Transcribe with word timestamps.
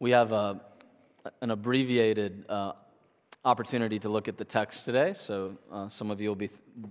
We 0.00 0.12
have 0.12 0.30
a, 0.30 0.60
an 1.40 1.50
abbreviated 1.50 2.44
uh, 2.48 2.74
opportunity 3.44 3.98
to 3.98 4.08
look 4.08 4.28
at 4.28 4.38
the 4.38 4.44
text 4.44 4.84
today, 4.84 5.12
so 5.12 5.58
uh, 5.72 5.88
some 5.88 6.12
of 6.12 6.20
you 6.20 6.28
will 6.28 6.36
be, 6.36 6.50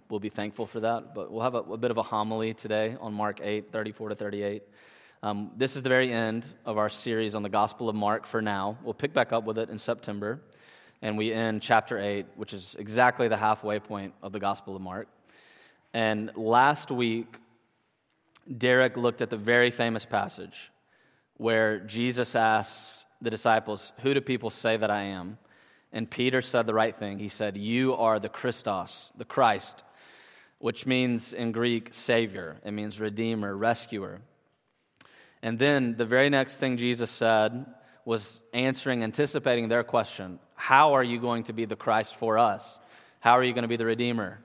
will 0.09 0.19
be 0.19 0.27
thankful 0.27 0.67
for 0.67 0.82
that. 0.82 1.16
But 1.16 1.32
we'll 1.32 1.43
have 1.43 1.56
a, 1.56 1.59
a 1.59 1.78
bit 1.78 1.90
of 1.90 1.96
a 1.96 2.04
homily 2.04 2.54
today 2.54 2.98
on 3.00 3.14
Mark 3.14 3.40
8, 3.42 3.72
34 3.72 4.09
to 4.09 4.16
38. 4.16 4.64
Um, 5.24 5.51
this 5.56 5.78
is 5.78 5.83
the 5.83 5.90
very 5.90 6.12
end 6.12 6.48
of 6.66 6.78
our 6.78 6.90
series 6.90 7.33
on 7.33 7.43
the 7.43 7.50
Gospel 7.50 7.88
of 7.88 7.96
Mark 7.96 8.25
for 8.25 8.41
now. 8.41 8.78
We'll 8.84 8.93
pick 8.93 9.14
back 9.14 9.32
up 9.32 9.46
with 9.46 9.58
it 9.58 9.70
in 9.70 9.80
September, 9.80 10.42
and 11.02 11.18
we 11.18 11.32
end 11.32 11.62
chapter 11.62 11.98
8, 11.98 12.26
which 12.36 12.52
is 12.52 12.76
exactly 12.78 13.30
the 13.30 13.38
halfway 13.38 13.80
point 13.80 14.16
of 14.21 14.34
the 14.34 14.39
Gospel 14.42 14.76
of 14.76 14.82
Mark. 14.82 15.08
And 15.94 16.36
last 16.36 16.92
week, 16.92 17.38
Derek 18.58 18.98
looked 18.98 19.21
at 19.21 19.30
the 19.30 19.38
very 19.38 19.71
famous 19.71 20.04
passage 20.04 20.71
where 21.38 21.80
Jesus 21.80 22.36
asks 22.36 23.06
the 23.22 23.30
disciples, 23.30 23.94
Who 24.02 24.14
do 24.14 24.22
people 24.22 24.50
say 24.50 24.78
that 24.78 24.91
I 24.91 25.04
am? 25.04 25.38
And 25.94 26.09
Peter 26.09 26.41
said 26.41 26.66
the 26.68 26.73
right 26.73 26.95
thing. 26.95 27.20
He 27.20 27.30
said, 27.30 27.58
You 27.58 27.95
are 27.95 28.20
the 28.20 28.30
Christos, 28.30 29.12
the 29.18 29.26
Christ, 29.26 29.84
which 30.59 30.86
means 30.86 31.34
in 31.34 31.52
Greek, 31.52 31.94
Savior. 31.94 32.58
It 32.66 32.72
means 32.72 33.00
Redeemer, 33.00 33.55
Rescuer. 33.55 34.22
And 35.42 35.58
then 35.58 35.95
the 35.95 36.05
very 36.05 36.30
next 36.30 36.58
thing 36.58 36.78
Jesus 36.78 37.12
said 37.12 37.66
was 38.06 38.42
answering, 38.54 39.04
anticipating 39.04 39.67
their 39.67 39.84
question 39.84 40.40
How 40.56 40.94
are 40.94 41.04
you 41.04 41.20
going 41.20 41.44
to 41.44 41.54
be 41.54 41.66
the 41.66 41.76
Christ 41.76 42.16
for 42.16 42.38
us? 42.38 42.80
How 43.20 43.34
are 43.34 43.44
you 43.44 43.54
going 43.54 43.64
to 43.64 43.67
be 43.67 43.78
the 43.78 43.86
Redeemer? 43.86 44.40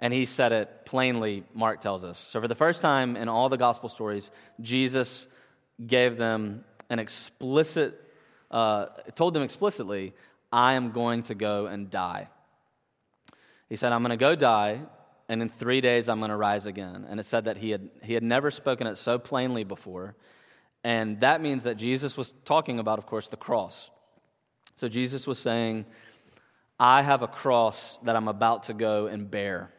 And 0.00 0.12
he 0.12 0.24
said 0.26 0.52
it 0.52 0.84
plainly, 0.84 1.44
Mark 1.54 1.80
tells 1.80 2.04
us. 2.04 2.18
So, 2.18 2.40
for 2.40 2.48
the 2.48 2.54
first 2.54 2.82
time 2.82 3.16
in 3.16 3.28
all 3.28 3.48
the 3.48 3.56
gospel 3.56 3.88
stories, 3.88 4.30
Jesus 4.60 5.28
gave 5.84 6.16
them 6.16 6.64
an 6.90 6.98
explicit, 6.98 8.00
uh, 8.50 8.86
told 9.14 9.34
them 9.34 9.42
explicitly, 9.42 10.14
I 10.52 10.74
am 10.74 10.92
going 10.92 11.24
to 11.24 11.34
go 11.34 11.66
and 11.66 11.90
die. 11.90 12.28
He 13.68 13.76
said, 13.76 13.92
I'm 13.92 14.02
going 14.02 14.10
to 14.10 14.16
go 14.16 14.34
die, 14.34 14.80
and 15.28 15.42
in 15.42 15.48
three 15.48 15.80
days 15.80 16.08
I'm 16.08 16.18
going 16.18 16.30
to 16.30 16.36
rise 16.36 16.66
again. 16.66 17.06
And 17.08 17.18
it 17.18 17.26
said 17.26 17.46
that 17.46 17.56
he 17.56 17.70
had, 17.70 17.88
he 18.02 18.14
had 18.14 18.22
never 18.22 18.50
spoken 18.50 18.86
it 18.86 18.98
so 18.98 19.18
plainly 19.18 19.64
before. 19.64 20.14
And 20.84 21.20
that 21.20 21.40
means 21.40 21.62
that 21.64 21.76
Jesus 21.76 22.16
was 22.16 22.32
talking 22.44 22.78
about, 22.78 22.98
of 22.98 23.06
course, 23.06 23.28
the 23.30 23.36
cross. 23.36 23.90
So 24.76 24.88
Jesus 24.88 25.26
was 25.26 25.38
saying, 25.38 25.86
I 26.78 27.02
have 27.02 27.22
a 27.22 27.28
cross 27.28 27.98
that 28.02 28.16
I'm 28.16 28.28
about 28.28 28.64
to 28.64 28.74
go 28.74 29.06
and 29.06 29.30
bear. 29.30 29.72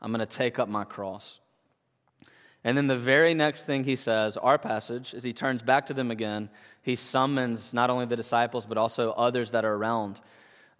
I'm 0.00 0.12
going 0.12 0.26
to 0.26 0.36
take 0.36 0.58
up 0.58 0.68
my 0.68 0.84
cross. 0.84 1.40
And 2.66 2.76
then 2.76 2.88
the 2.88 2.98
very 2.98 3.32
next 3.32 3.64
thing 3.64 3.84
he 3.84 3.94
says, 3.94 4.36
our 4.36 4.58
passage, 4.58 5.14
as 5.14 5.22
he 5.22 5.32
turns 5.32 5.62
back 5.62 5.86
to 5.86 5.94
them 5.94 6.10
again, 6.10 6.50
he 6.82 6.96
summons 6.96 7.72
not 7.72 7.90
only 7.90 8.06
the 8.06 8.16
disciples, 8.16 8.66
but 8.66 8.76
also 8.76 9.12
others 9.12 9.52
that 9.52 9.64
are 9.64 9.72
around. 9.72 10.20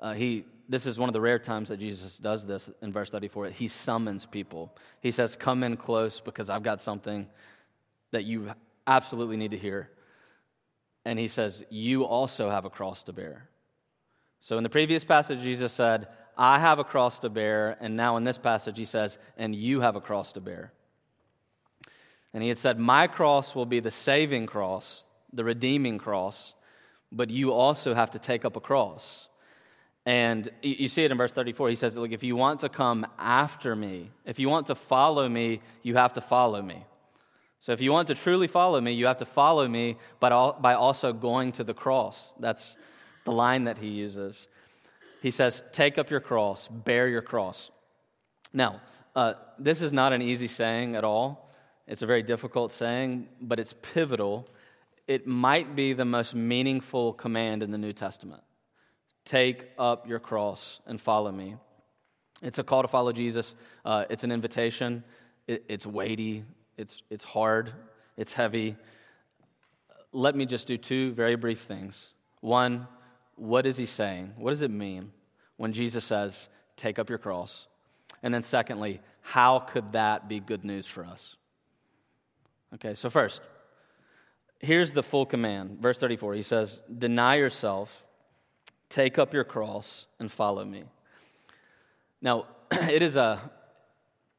Uh, 0.01 0.13
he, 0.13 0.47
this 0.69 0.85
is 0.85 0.99
one 0.99 1.09
of 1.09 1.13
the 1.13 1.21
rare 1.21 1.39
times 1.39 1.69
that 1.69 1.77
Jesus 1.77 2.19
does 2.19 2.45
this 2.45 2.69
in 2.83 2.93
verse 2.93 3.11
34. 3.11 3.51
He 3.51 3.69
summons 3.69 4.27
people. 4.27 4.75
He 5.01 5.13
says, 5.13 5.37
Come 5.37 5.63
in 5.63 5.77
close 5.77 6.19
because 6.19 6.51
I've 6.51 6.65
got 6.65 6.81
something 6.81 7.29
that 8.11 8.25
you 8.25 8.51
absolutely 8.89 9.37
need 9.37 9.53
to 9.53 9.59
hear. 9.59 9.89
And 11.05 11.21
he 11.21 11.29
says, 11.29 11.65
You 11.71 12.03
also 12.05 12.51
have 12.51 12.65
a 12.65 12.71
cross 12.71 13.05
to 13.05 13.13
bear. 13.13 13.49
So 14.41 14.57
in 14.57 14.65
the 14.65 14.71
previous 14.71 15.05
passage, 15.05 15.41
Jesus 15.41 15.73
said, 15.73 16.09
I 16.37 16.59
have 16.59 16.81
a 16.81 16.85
cross 16.85 17.21
to 17.21 17.29
bear. 17.29 17.77
And 17.79 17.95
now 17.95 18.17
in 18.17 18.25
this 18.25 18.39
passage, 18.39 18.77
he 18.77 18.87
says, 18.87 19.21
And 19.37 19.55
you 19.55 19.83
have 19.83 19.95
a 19.95 20.01
cross 20.01 20.33
to 20.33 20.41
bear. 20.41 20.73
And 22.37 22.43
he 22.43 22.51
had 22.51 22.59
said, 22.59 22.79
My 22.79 23.07
cross 23.07 23.55
will 23.55 23.65
be 23.65 23.81
the 23.81 23.91
saving 23.91 24.45
cross, 24.45 25.07
the 25.33 25.43
redeeming 25.43 25.97
cross, 25.97 26.53
but 27.11 27.31
you 27.31 27.55
also 27.55 27.95
have 27.95 28.11
to 28.11 28.19
take 28.19 28.45
up 28.45 28.57
a 28.57 28.61
cross. 28.61 29.31
And 30.05 30.47
you 30.61 30.89
see 30.89 31.03
it 31.03 31.11
in 31.11 31.17
verse 31.17 31.33
34. 31.33 31.71
He 31.71 31.77
says, 31.77 31.97
Look, 31.97 32.13
if 32.13 32.23
you 32.23 32.37
want 32.37 32.61
to 32.61 32.69
come 32.69 33.07
after 33.19 33.75
me, 33.75 34.11
if 34.27 34.39
you 34.39 34.51
want 34.51 34.67
to 34.67 34.75
follow 34.75 35.27
me, 35.27 35.63
you 35.83 35.97
have 35.97 36.13
to 36.13 36.21
follow 36.21 36.61
me. 36.61 36.85
So 37.61 37.73
if 37.73 37.81
you 37.81 37.91
want 37.91 38.09
to 38.09 38.15
truly 38.15 38.49
follow 38.49 38.83
me, 38.83 38.93
you 38.93 39.07
have 39.07 39.19
to 39.21 39.25
follow 39.25 39.67
me 39.67 39.97
but 40.21 40.61
by 40.61 40.75
also 40.75 41.15
going 41.15 41.53
to 41.53 41.65
the 41.65 41.73
cross. 41.73 42.35
That's 42.39 42.77
the 43.25 43.33
line 43.33 43.65
that 43.65 43.79
he 43.79 43.89
uses. 43.89 44.47
He 45.23 45.31
says, 45.31 45.65
Take 45.73 45.97
up 45.97 46.11
your 46.11 46.21
cross, 46.21 46.69
bear 46.69 47.09
your 47.09 47.23
cross. 47.23 47.71
Now, 48.53 48.83
uh, 49.15 49.33
this 49.59 49.81
is 49.81 49.91
not 49.91 50.13
an 50.13 50.21
easy 50.21 50.49
saying 50.49 50.97
at 50.97 51.03
all. 51.03 51.46
It's 51.87 52.03
a 52.03 52.07
very 52.07 52.23
difficult 52.23 52.73
saying, 52.73 53.29
but 53.41 53.61
it's 53.61 53.75
pivotal. 53.95 54.49
It 55.07 55.27
might 55.27 55.77
be 55.77 55.93
the 55.93 56.05
most 56.05 56.35
meaningful 56.35 57.13
command 57.13 57.63
in 57.63 57.71
the 57.71 57.79
New 57.79 57.93
Testament. 57.93 58.43
Take 59.25 59.69
up 59.79 60.09
your 60.09 60.19
cross 60.19 60.81
and 60.87 61.01
follow 61.01 61.31
me. 61.31 61.57
It's 62.43 62.59
a 62.59 62.65
call 62.65 62.83
to 62.83 62.89
follow 62.89 63.13
Jesus. 63.13 63.55
Uh, 63.85 64.05
it's 64.11 64.25
an 64.25 64.33
invitation. 64.33 65.05
It, 65.47 65.65
it's 65.69 65.87
weighty. 65.87 66.45
It's, 66.77 67.03
it's 67.09 67.25
hard. 67.25 67.73
It's 68.17 68.33
heavy. 68.33 68.77
Let 70.13 70.35
me 70.35 70.47
just 70.47 70.67
do 70.67 70.77
two 70.77 71.13
very 71.13 71.37
brief 71.37 71.63
things. 71.63 72.09
One, 72.41 72.89
what 73.37 73.67
is 73.67 73.77
he 73.77 73.87
saying? 73.87 74.33
What 74.37 74.51
does 74.51 74.63
it 74.63 74.71
mean 74.71 75.13
when 75.57 75.73
Jesus 75.73 76.05
says, 76.05 76.49
take 76.77 76.99
up 76.99 77.09
your 77.09 77.19
cross? 77.19 77.67
And 78.23 78.33
then, 78.33 78.43
secondly, 78.43 79.01
how 79.21 79.61
could 79.61 79.93
that 79.93 80.29
be 80.29 80.41
good 80.41 80.65
news 80.65 80.87
for 80.87 81.05
us? 81.05 81.37
Okay, 82.75 82.95
so 82.95 83.09
first, 83.11 83.41
here's 84.59 84.93
the 84.93 85.03
full 85.03 85.27
command. 85.27 85.79
Verse 85.81 85.99
34, 85.99 86.35
he 86.35 86.43
says, 86.43 86.83
Deny 86.99 87.37
yourself, 87.37 88.05
take 88.89 89.19
up 89.19 89.33
your 89.33 89.45
cross, 89.45 90.07
and 90.19 90.31
follow 90.31 90.65
me. 90.65 90.85
Now, 92.21 92.47
it 92.73 93.03
is 93.03 93.17
a 93.17 93.51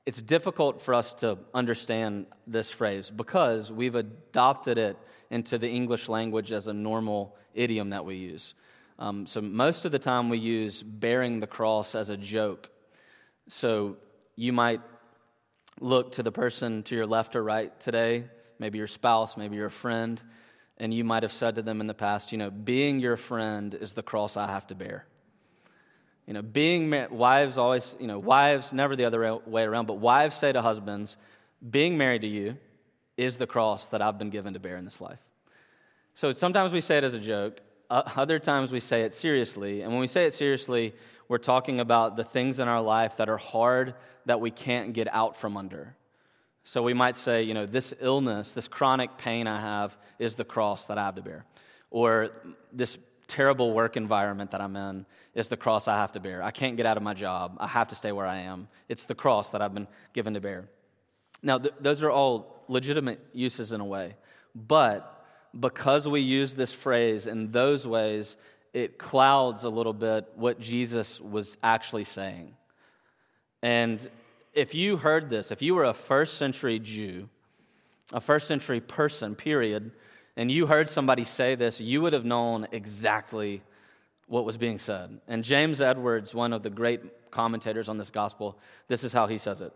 it's 0.08 0.22
difficult 0.22 0.82
for 0.82 0.94
us 0.94 1.14
to 1.16 1.38
understand 1.54 2.28
this 2.48 2.72
phrase 2.72 3.10
because 3.10 3.74
we've 3.74 3.96
adopted 3.96 4.78
it 4.78 4.98
into 5.30 5.58
the 5.58 5.70
English 5.70 6.08
language 6.08 6.54
as 6.54 6.68
a 6.68 6.74
normal 6.74 7.36
idiom 7.54 7.90
that 7.90 8.06
we 8.06 8.16
use. 8.16 8.54
Um, 9.00 9.28
so 9.28 9.42
most 9.42 9.84
of 9.84 9.92
the 9.92 10.00
time 10.00 10.30
we 10.30 10.38
use 10.38 10.82
bearing 10.82 11.42
the 11.42 11.48
cross 11.48 11.94
as 11.94 12.10
a 12.10 12.16
joke. 12.16 12.70
So 13.50 13.98
you 14.38 14.54
might 14.54 14.80
look 15.80 16.14
to 16.14 16.24
the 16.24 16.32
person 16.32 16.84
to 16.84 16.96
your 16.96 17.06
left 17.06 17.36
or 17.36 17.44
right 17.44 17.78
today, 17.80 18.26
maybe 18.60 18.78
your 18.78 18.88
spouse, 18.88 19.38
maybe 19.38 19.56
your 19.56 19.70
friend, 19.70 20.22
and 20.78 20.94
you 20.94 21.04
might 21.04 21.24
have 21.24 21.32
said 21.32 21.56
to 21.56 21.62
them 21.62 21.82
in 21.82 21.88
the 21.88 21.94
past, 21.94 22.32
you 22.32 22.38
know, 22.38 22.50
being 22.50 23.00
your 23.00 23.18
friend 23.18 23.74
is 23.74 23.94
the 23.94 24.04
cross 24.04 24.38
I 24.38 24.48
have 24.48 24.68
to 24.68 24.76
bear. 24.76 25.06
You 26.28 26.34
know, 26.34 26.42
being 26.42 26.94
wives 27.10 27.58
always, 27.58 27.96
you 28.00 28.08
know, 28.08 28.20
wives 28.20 28.74
never 28.74 28.96
the 28.96 29.06
other 29.06 29.40
way 29.46 29.64
around, 29.64 29.86
but 29.86 29.96
wives 29.96 30.36
say 30.36 30.52
to 30.52 30.62
husbands, 30.62 31.16
being 31.68 31.98
married 31.98 32.22
to 32.22 32.28
you 32.28 32.58
is 33.16 33.38
the 33.38 33.48
cross 33.48 33.86
that 33.88 34.02
I've 34.02 34.20
been 34.20 34.30
given 34.30 34.54
to 34.54 34.60
bear 34.60 34.78
in 34.78 34.86
this 34.86 35.00
life. 35.00 35.20
So 36.16 36.34
sometimes 36.34 36.74
we 36.74 36.82
say 36.82 36.98
it 36.98 37.04
as 37.04 37.14
a 37.14 37.20
joke, 37.20 37.62
other 37.90 38.40
times 38.40 38.72
we 38.72 38.80
say 38.80 39.04
it 39.04 39.14
seriously. 39.14 39.82
And 39.82 39.92
when 39.92 40.02
we 40.02 40.08
say 40.08 40.26
it 40.26 40.34
seriously, 40.34 40.94
we're 41.30 41.38
talking 41.38 41.80
about 41.80 42.18
the 42.18 42.24
things 42.24 42.60
in 42.60 42.68
our 42.68 42.82
life 42.82 43.18
that 43.18 43.30
are 43.30 43.38
hard 43.38 43.96
that 44.28 44.40
we 44.40 44.52
can't 44.52 44.94
get 44.94 45.14
out 45.14 45.36
from 45.36 45.58
under. 45.58 45.96
So 46.64 46.84
we 46.84 46.94
might 46.94 47.18
say, 47.18 47.44
you 47.44 47.54
know, 47.54 47.66
this 47.66 47.94
illness, 48.00 48.52
this 48.52 48.68
chronic 48.68 49.18
pain 49.18 49.48
I 49.48 49.60
have 49.60 49.98
is 50.20 50.36
the 50.36 50.44
cross 50.44 50.88
that 50.88 50.98
I 50.98 51.06
have 51.06 51.16
to 51.16 51.22
bear. 51.22 51.46
Or 51.92 52.30
this 52.74 52.98
terrible 53.28 53.74
work 53.74 53.96
environment 53.96 54.52
that 54.52 54.62
I'm 54.62 54.76
in 54.76 55.06
is 55.34 55.48
the 55.48 55.56
cross 55.56 55.88
I 55.88 55.96
have 55.96 56.12
to 56.12 56.20
bear. 56.20 56.44
I 56.44 56.52
can't 56.52 56.76
get 56.76 56.86
out 56.86 56.98
of 56.98 57.04
my 57.04 57.14
job. 57.14 57.56
I 57.60 57.68
have 57.68 57.88
to 57.90 57.96
stay 57.96 58.12
where 58.12 58.26
I 58.26 58.40
am. 58.40 58.68
It's 58.90 59.06
the 59.06 59.16
cross 59.16 59.52
that 59.52 59.62
I've 59.62 59.74
been 59.74 59.88
given 60.12 60.34
to 60.34 60.42
bear. 60.42 60.68
Now, 61.42 61.58
th- 61.58 61.74
those 61.80 62.04
are 62.04 62.12
all 62.12 62.64
legitimate 62.68 63.26
uses 63.32 63.72
in 63.72 63.80
a 63.80 63.86
way. 63.86 64.16
But 64.54 65.26
because 65.58 66.06
we 66.06 66.20
use 66.20 66.54
this 66.54 66.74
phrase 66.74 67.28
in 67.28 67.52
those 67.52 67.88
ways, 67.88 68.36
it 68.74 68.98
clouds 68.98 69.64
a 69.64 69.70
little 69.70 69.94
bit 69.94 70.28
what 70.36 70.60
Jesus 70.60 71.22
was 71.22 71.56
actually 71.64 72.04
saying. 72.04 72.57
And 73.62 74.10
if 74.54 74.74
you 74.74 74.98
heard 74.98 75.30
this, 75.30 75.52
if 75.52 75.62
you 75.62 75.76
were 75.76 75.86
a 75.86 75.94
first 75.94 76.38
century 76.38 76.80
Jew, 76.80 77.30
a 78.14 78.22
first 78.22 78.48
century 78.48 78.82
person, 78.82 79.36
period, 79.36 79.92
and 80.36 80.52
you 80.52 80.68
heard 80.68 80.90
somebody 80.90 81.24
say 81.24 81.56
this, 81.56 81.82
you 81.82 82.02
would 82.02 82.14
have 82.14 82.26
known 82.26 82.68
exactly 82.72 83.62
what 84.28 84.46
was 84.46 84.58
being 84.58 84.78
said. 84.78 85.20
And 85.28 85.44
James 85.44 85.82
Edwards, 85.82 86.34
one 86.34 86.54
of 86.54 86.64
the 86.64 86.70
great 86.70 87.32
commentators 87.32 87.90
on 87.90 87.98
this 87.98 88.10
gospel, 88.10 88.58
this 88.88 89.04
is 89.04 89.14
how 89.14 89.28
he 89.28 89.38
says 89.38 89.62
it. 89.62 89.74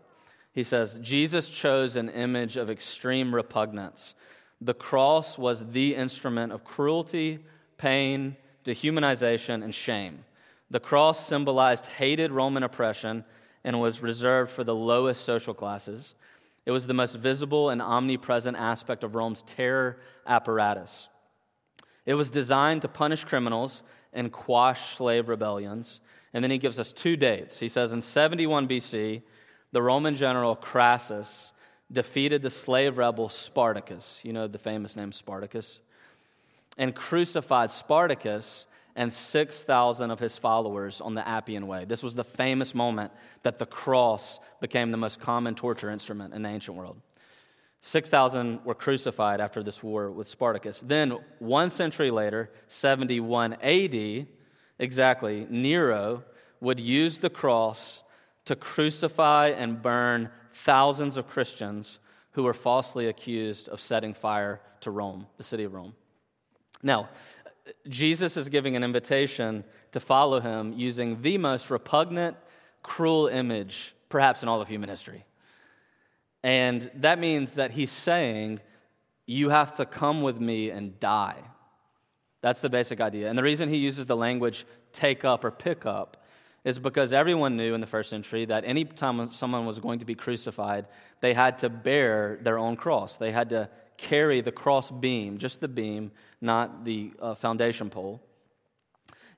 He 0.52 0.62
says, 0.62 0.98
Jesus 1.00 1.48
chose 1.48 1.96
an 1.96 2.10
image 2.10 2.56
of 2.56 2.70
extreme 2.70 3.34
repugnance. 3.34 4.14
The 4.60 4.74
cross 4.74 5.38
was 5.38 5.64
the 5.70 5.94
instrument 5.94 6.52
of 6.52 6.64
cruelty, 6.64 7.40
pain, 7.78 8.36
dehumanization, 8.64 9.64
and 9.64 9.74
shame. 9.74 10.24
The 10.70 10.80
cross 10.80 11.26
symbolized 11.26 11.86
hated 11.86 12.30
Roman 12.30 12.62
oppression 12.62 13.24
and 13.64 13.80
was 13.80 14.02
reserved 14.02 14.50
for 14.50 14.64
the 14.64 14.74
lowest 14.74 15.24
social 15.24 15.54
classes. 15.54 16.14
It 16.64 16.70
was 16.70 16.86
the 16.86 16.94
most 16.94 17.16
visible 17.16 17.70
and 17.70 17.82
omnipresent 17.82 18.56
aspect 18.56 19.04
of 19.04 19.14
Rome's 19.14 19.42
terror 19.42 19.98
apparatus. 20.26 21.08
It 22.06 22.14
was 22.14 22.30
designed 22.30 22.82
to 22.82 22.88
punish 22.88 23.24
criminals 23.24 23.82
and 24.12 24.32
quash 24.32 24.96
slave 24.96 25.28
rebellions. 25.28 26.00
And 26.34 26.42
then 26.42 26.50
he 26.50 26.58
gives 26.58 26.78
us 26.78 26.92
two 26.92 27.16
dates. 27.16 27.58
He 27.58 27.68
says 27.68 27.92
in 27.92 28.02
71 28.02 28.68
BC, 28.68 29.22
the 29.72 29.82
Roman 29.82 30.16
general 30.16 30.56
Crassus 30.56 31.52
defeated 31.90 32.42
the 32.42 32.50
slave 32.50 32.98
rebel 32.98 33.28
Spartacus. 33.28 34.20
You 34.22 34.32
know 34.32 34.48
the 34.48 34.58
famous 34.58 34.96
name 34.96 35.12
Spartacus. 35.12 35.80
And 36.78 36.94
crucified 36.94 37.70
Spartacus 37.70 38.66
and 38.94 39.12
6,000 39.12 40.10
of 40.10 40.18
his 40.18 40.36
followers 40.36 41.00
on 41.00 41.14
the 41.14 41.26
Appian 41.26 41.66
Way. 41.66 41.84
This 41.84 42.02
was 42.02 42.14
the 42.14 42.24
famous 42.24 42.74
moment 42.74 43.12
that 43.42 43.58
the 43.58 43.66
cross 43.66 44.38
became 44.60 44.90
the 44.90 44.96
most 44.96 45.20
common 45.20 45.54
torture 45.54 45.90
instrument 45.90 46.34
in 46.34 46.42
the 46.42 46.48
ancient 46.48 46.76
world. 46.76 46.98
6,000 47.80 48.64
were 48.64 48.74
crucified 48.74 49.40
after 49.40 49.62
this 49.62 49.82
war 49.82 50.10
with 50.10 50.28
Spartacus. 50.28 50.82
Then, 50.86 51.18
one 51.40 51.68
century 51.70 52.10
later, 52.10 52.50
71 52.68 53.54
AD, 53.54 54.26
exactly, 54.78 55.46
Nero 55.50 56.22
would 56.60 56.78
use 56.78 57.18
the 57.18 57.30
cross 57.30 58.02
to 58.44 58.54
crucify 58.54 59.48
and 59.48 59.82
burn 59.82 60.30
thousands 60.64 61.16
of 61.16 61.26
Christians 61.26 61.98
who 62.32 62.44
were 62.44 62.54
falsely 62.54 63.08
accused 63.08 63.68
of 63.68 63.80
setting 63.80 64.14
fire 64.14 64.60
to 64.80 64.90
Rome, 64.90 65.26
the 65.36 65.42
city 65.42 65.64
of 65.64 65.74
Rome. 65.74 65.94
Now, 66.82 67.08
Jesus 67.88 68.36
is 68.36 68.48
giving 68.48 68.76
an 68.76 68.84
invitation 68.84 69.64
to 69.92 70.00
follow 70.00 70.40
him 70.40 70.72
using 70.72 71.22
the 71.22 71.38
most 71.38 71.70
repugnant, 71.70 72.36
cruel 72.82 73.28
image, 73.28 73.94
perhaps 74.08 74.42
in 74.42 74.48
all 74.48 74.60
of 74.60 74.68
human 74.68 74.88
history. 74.88 75.24
And 76.42 76.90
that 76.94 77.18
means 77.18 77.54
that 77.54 77.70
he's 77.70 77.90
saying, 77.90 78.60
You 79.26 79.50
have 79.50 79.76
to 79.76 79.86
come 79.86 80.22
with 80.22 80.40
me 80.40 80.70
and 80.70 80.98
die. 80.98 81.38
That's 82.40 82.60
the 82.60 82.70
basic 82.70 83.00
idea. 83.00 83.28
And 83.28 83.38
the 83.38 83.42
reason 83.42 83.68
he 83.68 83.76
uses 83.76 84.06
the 84.06 84.16
language 84.16 84.66
take 84.92 85.24
up 85.24 85.44
or 85.44 85.50
pick 85.50 85.86
up 85.86 86.24
is 86.64 86.78
because 86.78 87.12
everyone 87.12 87.56
knew 87.56 87.74
in 87.74 87.80
the 87.80 87.86
first 87.86 88.10
century 88.10 88.44
that 88.46 88.64
any 88.64 88.84
time 88.84 89.32
someone 89.32 89.66
was 89.66 89.80
going 89.80 90.00
to 90.00 90.04
be 90.04 90.14
crucified, 90.14 90.86
they 91.20 91.34
had 91.34 91.58
to 91.58 91.68
bear 91.68 92.38
their 92.42 92.58
own 92.58 92.76
cross. 92.76 93.16
They 93.16 93.30
had 93.30 93.50
to 93.50 93.68
carry 94.02 94.40
the 94.40 94.52
cross 94.52 94.90
beam, 94.90 95.38
just 95.38 95.60
the 95.60 95.68
beam, 95.68 96.10
not 96.40 96.84
the 96.84 97.12
uh, 97.20 97.34
foundation 97.34 97.88
pole. 97.88 98.20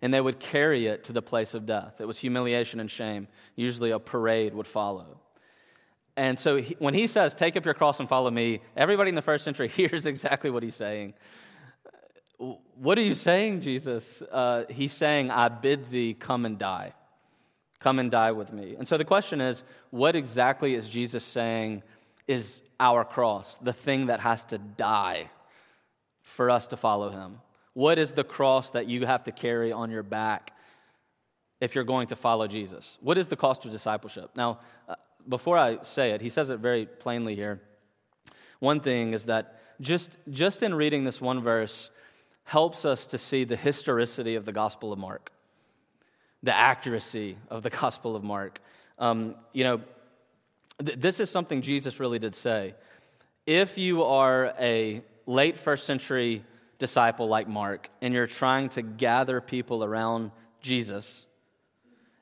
And 0.00 0.12
they 0.12 0.20
would 0.20 0.40
carry 0.40 0.86
it 0.86 1.04
to 1.04 1.12
the 1.12 1.22
place 1.22 1.54
of 1.54 1.66
death. 1.66 2.00
It 2.00 2.06
was 2.06 2.18
humiliation 2.18 2.80
and 2.80 2.90
shame. 2.90 3.28
Usually 3.56 3.90
a 3.90 3.98
parade 3.98 4.54
would 4.54 4.66
follow. 4.66 5.20
And 6.16 6.38
so 6.38 6.56
he, 6.56 6.76
when 6.78 6.94
he 6.94 7.06
says, 7.06 7.34
Take 7.34 7.56
up 7.56 7.64
your 7.64 7.74
cross 7.74 8.00
and 8.00 8.08
follow 8.08 8.30
me, 8.30 8.60
everybody 8.76 9.10
in 9.10 9.14
the 9.14 9.22
first 9.22 9.44
century 9.44 9.68
hears 9.80 10.06
exactly 10.06 10.50
what 10.50 10.62
he's 10.62 10.74
saying. 10.74 11.14
What 12.38 12.98
are 12.98 13.02
you 13.02 13.14
saying, 13.14 13.60
Jesus? 13.60 14.22
Uh, 14.22 14.64
he's 14.68 14.92
saying, 14.92 15.30
I 15.30 15.48
bid 15.48 15.90
thee 15.90 16.14
come 16.14 16.46
and 16.46 16.58
die. 16.58 16.94
Come 17.80 17.98
and 17.98 18.10
die 18.10 18.32
with 18.32 18.52
me. 18.52 18.76
And 18.78 18.88
so 18.88 18.96
the 18.96 19.04
question 19.04 19.40
is, 19.40 19.62
what 19.90 20.16
exactly 20.16 20.74
is 20.74 20.88
Jesus 20.88 21.22
saying 21.22 21.82
is 22.26 22.62
our 22.80 23.04
cross, 23.04 23.56
the 23.62 23.72
thing 23.72 24.06
that 24.06 24.20
has 24.20 24.44
to 24.44 24.58
die 24.58 25.30
for 26.22 26.50
us 26.50 26.66
to 26.68 26.76
follow 26.76 27.10
him? 27.10 27.40
What 27.74 27.98
is 27.98 28.12
the 28.12 28.24
cross 28.24 28.70
that 28.70 28.86
you 28.86 29.06
have 29.06 29.24
to 29.24 29.32
carry 29.32 29.72
on 29.72 29.90
your 29.90 30.02
back 30.02 30.52
if 31.60 31.74
you're 31.74 31.84
going 31.84 32.08
to 32.08 32.16
follow 32.16 32.46
Jesus? 32.46 32.98
What 33.00 33.18
is 33.18 33.28
the 33.28 33.36
cost 33.36 33.64
of 33.64 33.72
discipleship? 33.72 34.30
Now, 34.36 34.60
uh, 34.88 34.94
before 35.28 35.58
I 35.58 35.82
say 35.82 36.12
it, 36.12 36.20
he 36.20 36.28
says 36.28 36.50
it 36.50 36.58
very 36.58 36.86
plainly 36.86 37.34
here. 37.34 37.60
One 38.60 38.80
thing 38.80 39.12
is 39.12 39.24
that 39.26 39.60
just, 39.80 40.10
just 40.30 40.62
in 40.62 40.74
reading 40.74 41.04
this 41.04 41.20
one 41.20 41.42
verse 41.42 41.90
helps 42.44 42.84
us 42.84 43.06
to 43.06 43.18
see 43.18 43.44
the 43.44 43.56
historicity 43.56 44.36
of 44.36 44.44
the 44.44 44.52
Gospel 44.52 44.92
of 44.92 44.98
Mark, 44.98 45.32
the 46.42 46.54
accuracy 46.54 47.36
of 47.50 47.62
the 47.62 47.70
Gospel 47.82 48.14
of 48.14 48.22
Mark. 48.22 48.60
Um, 48.98 49.34
you 49.52 49.64
know, 49.64 49.80
th- 50.82 50.98
this 50.98 51.20
is 51.20 51.30
something 51.30 51.60
Jesus 51.62 52.00
really 52.00 52.18
did 52.18 52.34
say. 52.34 52.74
If 53.46 53.76
you 53.76 54.04
are 54.04 54.54
a 54.58 55.02
late 55.26 55.58
first 55.58 55.86
century 55.86 56.44
disciple 56.78 57.28
like 57.28 57.48
Mark 57.48 57.88
and 58.00 58.14
you're 58.14 58.26
trying 58.26 58.70
to 58.70 58.82
gather 58.82 59.40
people 59.40 59.84
around 59.84 60.30
Jesus, 60.60 61.26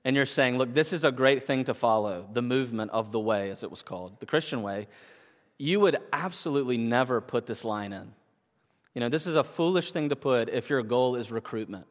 and 0.05 0.17
you're 0.17 0.27
saying, 0.27 0.59
look, 0.59 0.75
this 0.75 0.93
is 0.93 1.05
a 1.05 1.13
great 1.13 1.45
thing 1.45 1.65
to 1.65 1.75
follow, 1.75 2.29
the 2.33 2.43
movement 2.43 2.91
of 2.91 3.13
the 3.13 3.21
way, 3.21 3.51
as 3.51 3.63
it 3.63 3.71
was 3.71 3.83
called, 3.83 4.19
the 4.19 4.27
Christian 4.27 4.63
way, 4.63 4.89
you 5.59 5.79
would 5.79 5.97
absolutely 6.13 6.77
never 6.77 7.21
put 7.21 7.47
this 7.47 7.65
line 7.65 7.93
in. 7.93 8.13
You 8.95 9.01
know, 9.01 9.09
this 9.09 9.27
is 9.27 9.37
a 9.37 9.45
foolish 9.45 9.93
thing 9.93 10.09
to 10.09 10.17
put 10.17 10.49
if 10.49 10.69
your 10.69 10.83
goal 10.83 11.15
is 11.15 11.31
recruitment. 11.31 11.87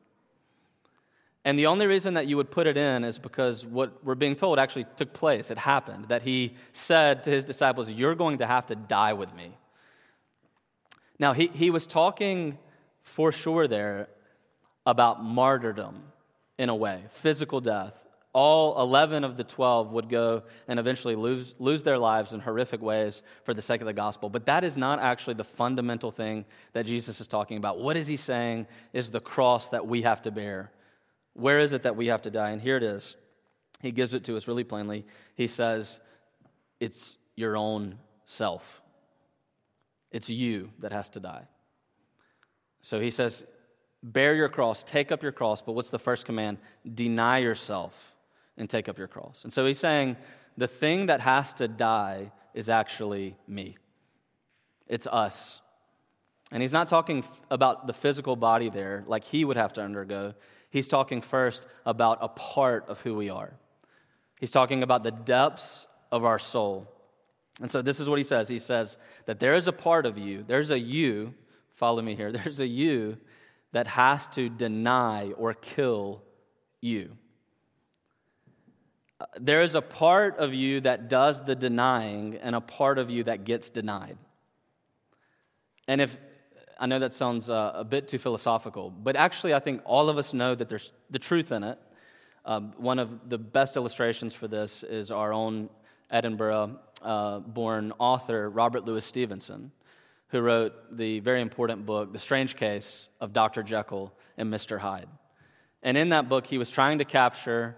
And 1.43 1.57
the 1.57 1.65
only 1.67 1.88
reason 1.88 2.13
that 2.13 2.27
you 2.27 2.38
would 2.38 2.51
put 2.51 2.67
it 2.67 2.77
in 2.77 3.03
is 3.03 3.17
because 3.17 3.65
what 3.65 4.03
we're 4.03 4.15
being 4.15 4.35
told 4.35 4.59
actually 4.59 4.85
took 4.95 5.11
place. 5.11 5.49
It 5.49 5.57
happened. 5.57 6.09
That 6.09 6.21
he 6.21 6.55
said 6.71 7.23
to 7.23 7.31
his 7.31 7.45
disciples, 7.45 7.89
You're 7.89 8.15
going 8.15 8.39
to 8.39 8.45
have 8.45 8.67
to 8.67 8.75
die 8.75 9.13
with 9.13 9.33
me. 9.33 9.57
Now, 11.17 11.33
he, 11.33 11.47
he 11.47 11.69
was 11.69 11.85
talking 11.85 12.57
for 13.03 13.31
sure 13.31 13.67
there 13.67 14.07
about 14.85 15.23
martyrdom 15.23 16.03
in 16.57 16.69
a 16.69 16.75
way, 16.75 17.03
physical 17.11 17.59
death. 17.61 17.93
All 18.33 18.81
11 18.81 19.23
of 19.23 19.35
the 19.35 19.43
12 19.43 19.91
would 19.91 20.07
go 20.07 20.43
and 20.67 20.79
eventually 20.79 21.15
lose, 21.15 21.53
lose 21.59 21.83
their 21.83 21.97
lives 21.97 22.31
in 22.31 22.39
horrific 22.39 22.81
ways 22.81 23.21
for 23.43 23.53
the 23.53 23.61
sake 23.61 23.81
of 23.81 23.88
the 23.88 23.93
gospel. 23.93 24.29
But 24.29 24.45
that 24.45 24.63
is 24.63 24.77
not 24.77 24.99
actually 24.99 25.33
the 25.33 25.43
fundamental 25.43 26.11
thing 26.11 26.45
that 26.73 26.85
Jesus 26.85 27.19
is 27.19 27.27
talking 27.27 27.57
about. 27.57 27.79
What 27.79 27.97
is 27.97 28.07
he 28.07 28.15
saying 28.15 28.67
is 28.93 29.11
the 29.11 29.19
cross 29.19 29.69
that 29.69 29.85
we 29.85 30.03
have 30.03 30.21
to 30.21 30.31
bear? 30.31 30.71
Where 31.41 31.59
is 31.59 31.73
it 31.73 31.83
that 31.83 31.95
we 31.95 32.07
have 32.07 32.21
to 32.23 32.31
die? 32.31 32.51
And 32.51 32.61
here 32.61 32.77
it 32.77 32.83
is. 32.83 33.15
He 33.81 33.91
gives 33.91 34.13
it 34.13 34.23
to 34.25 34.38
us 34.38 34.47
really 34.47 34.63
plainly. 34.63 35.05
He 35.35 35.47
says, 35.47 35.99
It's 36.79 37.17
your 37.35 37.57
own 37.57 37.97
self, 38.25 38.81
it's 40.11 40.29
you 40.29 40.69
that 40.79 40.91
has 40.91 41.09
to 41.09 41.19
die. 41.19 41.47
So 42.81 42.99
he 42.99 43.09
says, 43.11 43.45
Bear 44.03 44.35
your 44.35 44.49
cross, 44.49 44.83
take 44.83 45.11
up 45.11 45.21
your 45.21 45.31
cross. 45.31 45.61
But 45.61 45.73
what's 45.73 45.89
the 45.89 45.99
first 45.99 46.25
command? 46.25 46.57
Deny 46.93 47.39
yourself 47.39 47.93
and 48.57 48.69
take 48.69 48.89
up 48.89 48.97
your 48.97 49.07
cross. 49.07 49.43
And 49.43 49.53
so 49.53 49.65
he's 49.65 49.79
saying, 49.79 50.17
the 50.57 50.67
thing 50.67 51.07
that 51.07 51.21
has 51.21 51.53
to 51.55 51.67
die 51.67 52.31
is 52.53 52.69
actually 52.69 53.35
me. 53.47 53.77
It's 54.88 55.07
us. 55.07 55.61
And 56.51 56.61
he's 56.61 56.73
not 56.73 56.89
talking 56.89 57.23
about 57.49 57.88
the 57.88 57.93
physical 57.93 58.35
body 58.35 58.69
there, 58.69 59.03
like 59.07 59.23
he 59.23 59.45
would 59.45 59.55
have 59.55 59.73
to 59.73 59.81
undergo. 59.81 60.33
He's 60.72 60.88
talking 60.88 61.22
first 61.22 61.68
about 61.86 62.20
a 62.22 62.30
part 62.30 62.86
of 62.88 63.00
who 63.01 63.13
we 63.13 63.30
are. 63.30 63.54
He's 64.40 64.51
talking 64.51 64.84
about 64.84 65.04
the 65.04 65.12
depths 65.12 65.86
of 66.12 66.25
our 66.25 66.40
soul. 66.40 66.88
And 67.62 67.70
so 67.70 67.82
this 67.82 68.00
is 68.00 68.10
what 68.10 68.18
he 68.18 68.24
says. 68.24 68.48
He 68.48 68.58
says 68.58 68.98
that 69.25 69.40
there 69.40 69.56
is 69.56 69.68
a 69.68 69.74
part 69.74 70.06
of 70.06 70.18
you, 70.18 70.44
there's 70.48 70.72
a 70.72 70.80
you, 70.80 71.34
follow 71.75 72.01
me 72.01 72.16
here, 72.16 72.32
there's 72.32 72.60
a 72.60 72.66
you 72.66 73.18
that 73.74 73.86
has 73.88 74.25
to 74.28 74.50
deny 74.50 75.32
or 75.38 75.54
kill 75.54 76.24
you. 76.80 77.12
Uh, 79.20 79.25
there 79.40 79.62
is 79.62 79.75
a 79.75 79.82
part 79.82 80.38
of 80.38 80.54
you 80.54 80.82
that 80.82 81.10
does 81.10 81.44
the 81.44 81.56
denying 81.56 82.38
and 82.42 82.56
a 82.56 82.62
part 82.62 82.98
of 82.98 83.10
you 83.10 83.25
that 83.25 83.44
gets 83.44 83.70
denied. 83.70 84.18
And 85.88 86.00
if 86.01 86.18
I 86.81 86.88
know 86.88 87.00
that 87.00 87.13
sounds 87.13 87.50
uh, 87.50 87.71
a 87.75 87.85
bit 87.85 88.09
too 88.09 88.17
philosophical, 88.17 88.89
but 88.89 89.15
actually, 89.15 89.53
I 89.53 89.59
think 89.59 89.81
all 89.85 90.09
of 90.09 90.17
us 90.17 90.33
know 90.33 90.53
that 90.55 90.67
there's 90.67 90.91
the 91.09 91.19
truth 91.19 91.53
in 91.53 91.63
it. 91.63 91.79
Um, 92.43 92.73
one 92.75 93.00
of 93.00 93.29
the 93.29 93.38
best 93.38 93.77
illustrations 93.77 94.35
for 94.35 94.50
this 94.50 94.83
is 94.83 95.11
our 95.11 95.31
own 95.31 95.69
Edinburgh 96.09 96.79
uh, 97.01 97.39
born 97.39 97.93
author, 98.00 98.50
Robert 98.50 98.83
Louis 98.83 99.05
Stevenson 99.05 99.71
who 100.31 100.39
wrote 100.39 100.73
the 100.97 101.19
very 101.19 101.41
important 101.41 101.85
book, 101.85 102.11
The 102.13 102.19
Strange 102.19 102.55
Case 102.55 103.09
of 103.19 103.33
Dr. 103.33 103.63
Jekyll 103.63 104.13
and 104.38 104.51
Mr. 104.51 104.79
Hyde. 104.79 105.09
And 105.83 105.97
in 105.97 106.09
that 106.09 106.29
book, 106.29 106.47
he 106.47 106.57
was 106.57 106.71
trying 106.71 107.00
to 107.00 107.05
capture 107.05 107.75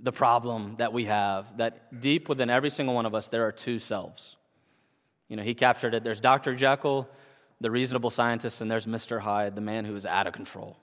the 0.00 0.12
problem 0.12 0.76
that 0.76 0.92
we 0.92 1.06
have 1.06 1.56
that 1.56 2.00
deep 2.00 2.28
within 2.28 2.50
every 2.50 2.68
single 2.68 2.94
one 2.94 3.06
of 3.06 3.14
us, 3.14 3.28
there 3.28 3.46
are 3.46 3.52
two 3.52 3.78
selves. 3.78 4.36
You 5.28 5.36
know, 5.36 5.42
he 5.42 5.54
captured 5.54 5.94
it. 5.94 6.04
There's 6.04 6.20
Dr. 6.20 6.54
Jekyll, 6.54 7.08
the 7.60 7.70
reasonable 7.70 8.10
scientist, 8.10 8.60
and 8.60 8.70
there's 8.70 8.86
Mr. 8.86 9.20
Hyde, 9.20 9.54
the 9.54 9.60
man 9.60 9.84
who 9.84 9.94
is 9.96 10.06
out 10.06 10.26
of 10.26 10.32
control. 10.32 10.76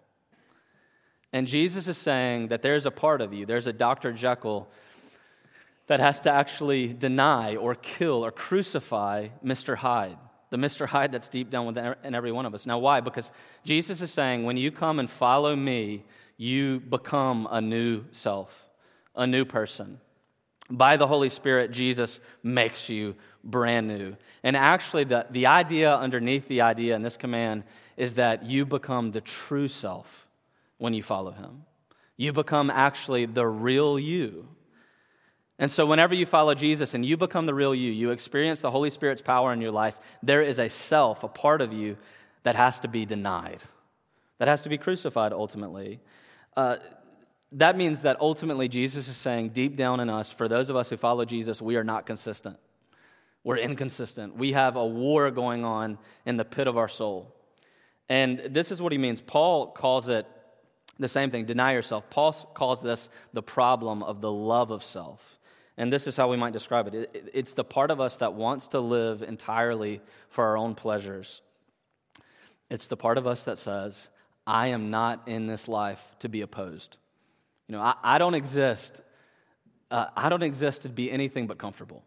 And 1.31 1.47
Jesus 1.47 1.87
is 1.87 1.97
saying 1.97 2.49
that 2.49 2.61
there's 2.61 2.85
a 2.85 2.91
part 2.91 3.21
of 3.21 3.33
you, 3.33 3.45
there's 3.45 3.67
a 3.67 3.73
Dr. 3.73 4.13
Jekyll 4.13 4.67
that 5.87 5.99
has 5.99 6.19
to 6.21 6.31
actually 6.31 6.93
deny 6.93 7.55
or 7.55 7.75
kill 7.75 8.23
or 8.23 8.31
crucify 8.31 9.27
Mr. 9.43 9.75
Hyde 9.75 10.17
the 10.53 10.59
Mr. 10.59 10.85
Hyde 10.85 11.11
that's 11.11 11.29
deep 11.29 11.49
down 11.49 11.65
within 11.65 12.13
every 12.13 12.31
one 12.31 12.45
of 12.45 12.53
us. 12.53 12.67
Now, 12.67 12.77
why? 12.77 12.99
Because 12.99 13.31
Jesus 13.65 14.01
is 14.01 14.11
saying, 14.11 14.43
when 14.43 14.55
you 14.55 14.69
come 14.69 14.99
and 14.99 15.09
follow 15.09 15.55
me, 15.55 16.03
you 16.37 16.79
become 16.79 17.47
a 17.49 17.59
new 17.59 18.03
self, 18.11 18.67
a 19.15 19.25
new 19.25 19.45
person. 19.45 19.99
By 20.69 20.97
the 20.97 21.07
Holy 21.07 21.29
Spirit, 21.29 21.71
Jesus 21.71 22.19
makes 22.41 22.89
you 22.89 23.15
brand 23.43 23.87
new. 23.87 24.15
And 24.43 24.55
actually, 24.55 25.03
the, 25.03 25.25
the 25.29 25.47
idea 25.47 25.93
underneath 25.93 26.47
the 26.47 26.61
idea 26.61 26.95
in 26.95 27.01
this 27.01 27.17
command 27.17 27.63
is 27.97 28.15
that 28.15 28.43
you 28.43 28.65
become 28.65 29.11
the 29.11 29.21
true 29.21 29.67
self 29.67 30.27
when 30.77 30.93
you 30.93 31.03
follow 31.03 31.31
him. 31.31 31.63
You 32.17 32.33
become 32.33 32.69
actually 32.69 33.25
the 33.25 33.45
real 33.45 33.99
you. 33.99 34.47
And 35.59 35.71
so, 35.71 35.85
whenever 35.85 36.15
you 36.15 36.25
follow 36.25 36.55
Jesus 36.55 36.93
and 36.93 37.05
you 37.05 37.17
become 37.17 37.45
the 37.45 37.53
real 37.53 37.75
you, 37.75 37.91
you 37.91 38.11
experience 38.11 38.61
the 38.61 38.71
Holy 38.71 38.89
Spirit's 38.89 39.21
power 39.21 39.53
in 39.53 39.61
your 39.61 39.71
life, 39.71 39.97
there 40.21 40.41
is 40.41 40.59
a 40.59 40.69
self, 40.69 41.23
a 41.23 41.27
part 41.27 41.61
of 41.61 41.73
you, 41.73 41.97
that 42.43 42.55
has 42.55 42.79
to 42.81 42.87
be 42.87 43.05
denied, 43.05 43.61
that 44.39 44.47
has 44.47 44.63
to 44.63 44.69
be 44.69 44.77
crucified 44.77 45.31
ultimately. 45.31 45.99
Uh, 46.55 46.77
that 47.53 47.77
means 47.77 48.01
that 48.01 48.19
ultimately 48.19 48.67
Jesus 48.67 49.07
is 49.07 49.17
saying, 49.17 49.49
deep 49.49 49.75
down 49.75 49.99
in 49.99 50.09
us, 50.09 50.31
for 50.31 50.47
those 50.47 50.69
of 50.69 50.75
us 50.75 50.89
who 50.89 50.97
follow 50.97 51.25
Jesus, 51.25 51.61
we 51.61 51.75
are 51.75 51.83
not 51.83 52.05
consistent. 52.05 52.57
We're 53.43 53.57
inconsistent. 53.57 54.35
We 54.35 54.53
have 54.53 54.75
a 54.75 54.85
war 54.85 55.29
going 55.31 55.65
on 55.65 55.97
in 56.25 56.37
the 56.37 56.45
pit 56.45 56.67
of 56.67 56.77
our 56.77 56.87
soul. 56.87 57.33
And 58.09 58.39
this 58.49 58.71
is 58.71 58.81
what 58.81 58.91
he 58.91 58.97
means. 58.97 59.21
Paul 59.21 59.67
calls 59.67 60.09
it 60.09 60.25
the 60.99 61.07
same 61.07 61.31
thing 61.31 61.45
deny 61.45 61.73
yourself. 61.73 62.09
Paul 62.09 62.33
calls 62.53 62.81
this 62.81 63.09
the 63.33 63.43
problem 63.43 64.03
of 64.03 64.21
the 64.21 64.31
love 64.31 64.71
of 64.71 64.83
self. 64.83 65.21
And 65.77 65.91
this 65.91 66.05
is 66.05 66.15
how 66.15 66.29
we 66.29 66.37
might 66.37 66.53
describe 66.53 66.93
it 66.93 67.31
it's 67.33 67.53
the 67.53 67.63
part 67.63 67.91
of 67.91 67.99
us 67.99 68.17
that 68.17 68.33
wants 68.33 68.67
to 68.67 68.79
live 68.79 69.23
entirely 69.23 70.01
for 70.29 70.45
our 70.45 70.57
own 70.57 70.75
pleasures. 70.75 71.41
It's 72.69 72.87
the 72.87 72.97
part 72.97 73.17
of 73.17 73.27
us 73.27 73.43
that 73.43 73.57
says, 73.57 74.09
I 74.45 74.67
am 74.67 74.89
not 74.89 75.27
in 75.27 75.47
this 75.47 75.67
life 75.67 76.01
to 76.19 76.29
be 76.29 76.41
opposed. 76.41 76.97
Know, 77.73 77.81
I, 77.81 77.95
I 78.03 78.17
don't 78.17 78.35
exist. 78.35 79.01
Uh, 79.91 80.05
I 80.15 80.29
don't 80.29 80.43
exist 80.43 80.83
to 80.83 80.89
be 80.89 81.11
anything 81.11 81.47
but 81.47 81.57
comfortable. 81.57 82.03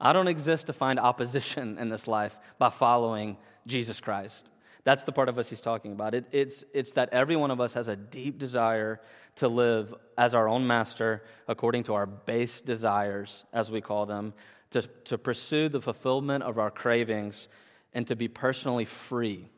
I 0.00 0.12
don't 0.12 0.28
exist 0.28 0.66
to 0.66 0.72
find 0.72 1.00
opposition 1.00 1.78
in 1.78 1.88
this 1.88 2.06
life 2.06 2.36
by 2.58 2.70
following 2.70 3.36
Jesus 3.66 4.00
Christ. 4.00 4.50
That's 4.84 5.04
the 5.04 5.12
part 5.12 5.28
of 5.28 5.38
us 5.38 5.48
he's 5.48 5.60
talking 5.60 5.92
about. 5.92 6.14
It, 6.14 6.26
it's, 6.32 6.64
it's 6.72 6.92
that 6.92 7.10
every 7.12 7.36
one 7.36 7.50
of 7.50 7.60
us 7.60 7.74
has 7.74 7.88
a 7.88 7.96
deep 7.96 8.38
desire 8.38 9.00
to 9.36 9.48
live 9.48 9.94
as 10.16 10.34
our 10.34 10.48
own 10.48 10.66
master 10.66 11.22
according 11.46 11.84
to 11.84 11.94
our 11.94 12.06
base 12.06 12.60
desires, 12.60 13.44
as 13.52 13.70
we 13.70 13.80
call 13.80 14.06
them, 14.06 14.32
to, 14.70 14.82
to 15.04 15.18
pursue 15.18 15.68
the 15.68 15.80
fulfillment 15.80 16.42
of 16.42 16.58
our 16.58 16.70
cravings, 16.70 17.48
and 17.92 18.06
to 18.06 18.16
be 18.16 18.28
personally 18.28 18.84
free. 18.84 19.48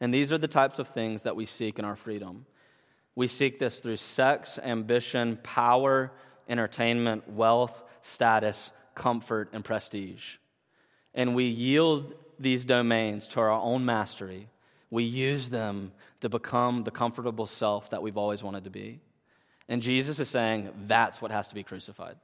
And 0.00 0.12
these 0.12 0.32
are 0.32 0.38
the 0.38 0.48
types 0.48 0.78
of 0.78 0.88
things 0.88 1.22
that 1.22 1.36
we 1.36 1.44
seek 1.44 1.78
in 1.78 1.84
our 1.84 1.96
freedom. 1.96 2.44
We 3.14 3.26
seek 3.26 3.58
this 3.58 3.80
through 3.80 3.96
sex, 3.96 4.58
ambition, 4.62 5.38
power, 5.42 6.12
entertainment, 6.48 7.28
wealth, 7.28 7.82
status, 8.02 8.72
comfort, 8.94 9.50
and 9.52 9.64
prestige. 9.64 10.36
And 11.14 11.34
we 11.34 11.44
yield 11.44 12.14
these 12.38 12.64
domains 12.64 13.28
to 13.28 13.40
our 13.40 13.50
own 13.50 13.84
mastery. 13.84 14.48
We 14.90 15.04
use 15.04 15.48
them 15.48 15.92
to 16.20 16.28
become 16.28 16.84
the 16.84 16.90
comfortable 16.90 17.46
self 17.46 17.90
that 17.90 18.02
we've 18.02 18.16
always 18.16 18.42
wanted 18.42 18.64
to 18.64 18.70
be. 18.70 19.00
And 19.68 19.82
Jesus 19.82 20.18
is 20.18 20.28
saying 20.28 20.70
that's 20.86 21.22
what 21.22 21.30
has 21.30 21.48
to 21.48 21.54
be 21.54 21.62
crucified. 21.62 22.16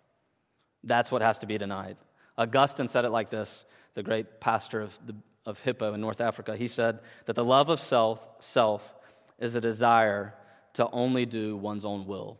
That's 0.85 1.11
what 1.11 1.23
has 1.23 1.39
to 1.41 1.47
be 1.47 1.59
denied. 1.59 1.97
Augustine 2.37 2.89
said 2.89 3.05
it 3.05 3.11
like 3.11 3.31
this, 3.31 3.65
the 3.95 4.03
great 4.03 4.41
pastor 4.41 4.81
of, 4.81 4.99
the, 5.07 5.15
of 5.45 5.59
Hippo 5.61 5.93
in 5.93 6.01
North 6.01 6.21
Africa. 6.21 6.57
He 6.57 6.69
said 6.69 7.01
that 7.27 7.37
the 7.37 7.45
love 7.45 7.69
of 7.69 7.81
self, 7.81 8.27
self 8.39 8.95
is 9.39 9.55
a 9.55 9.61
desire 9.61 10.35
to 10.75 10.89
only 10.91 11.27
do 11.27 11.57
one's 11.57 11.85
own 11.85 12.07
will. 12.07 12.39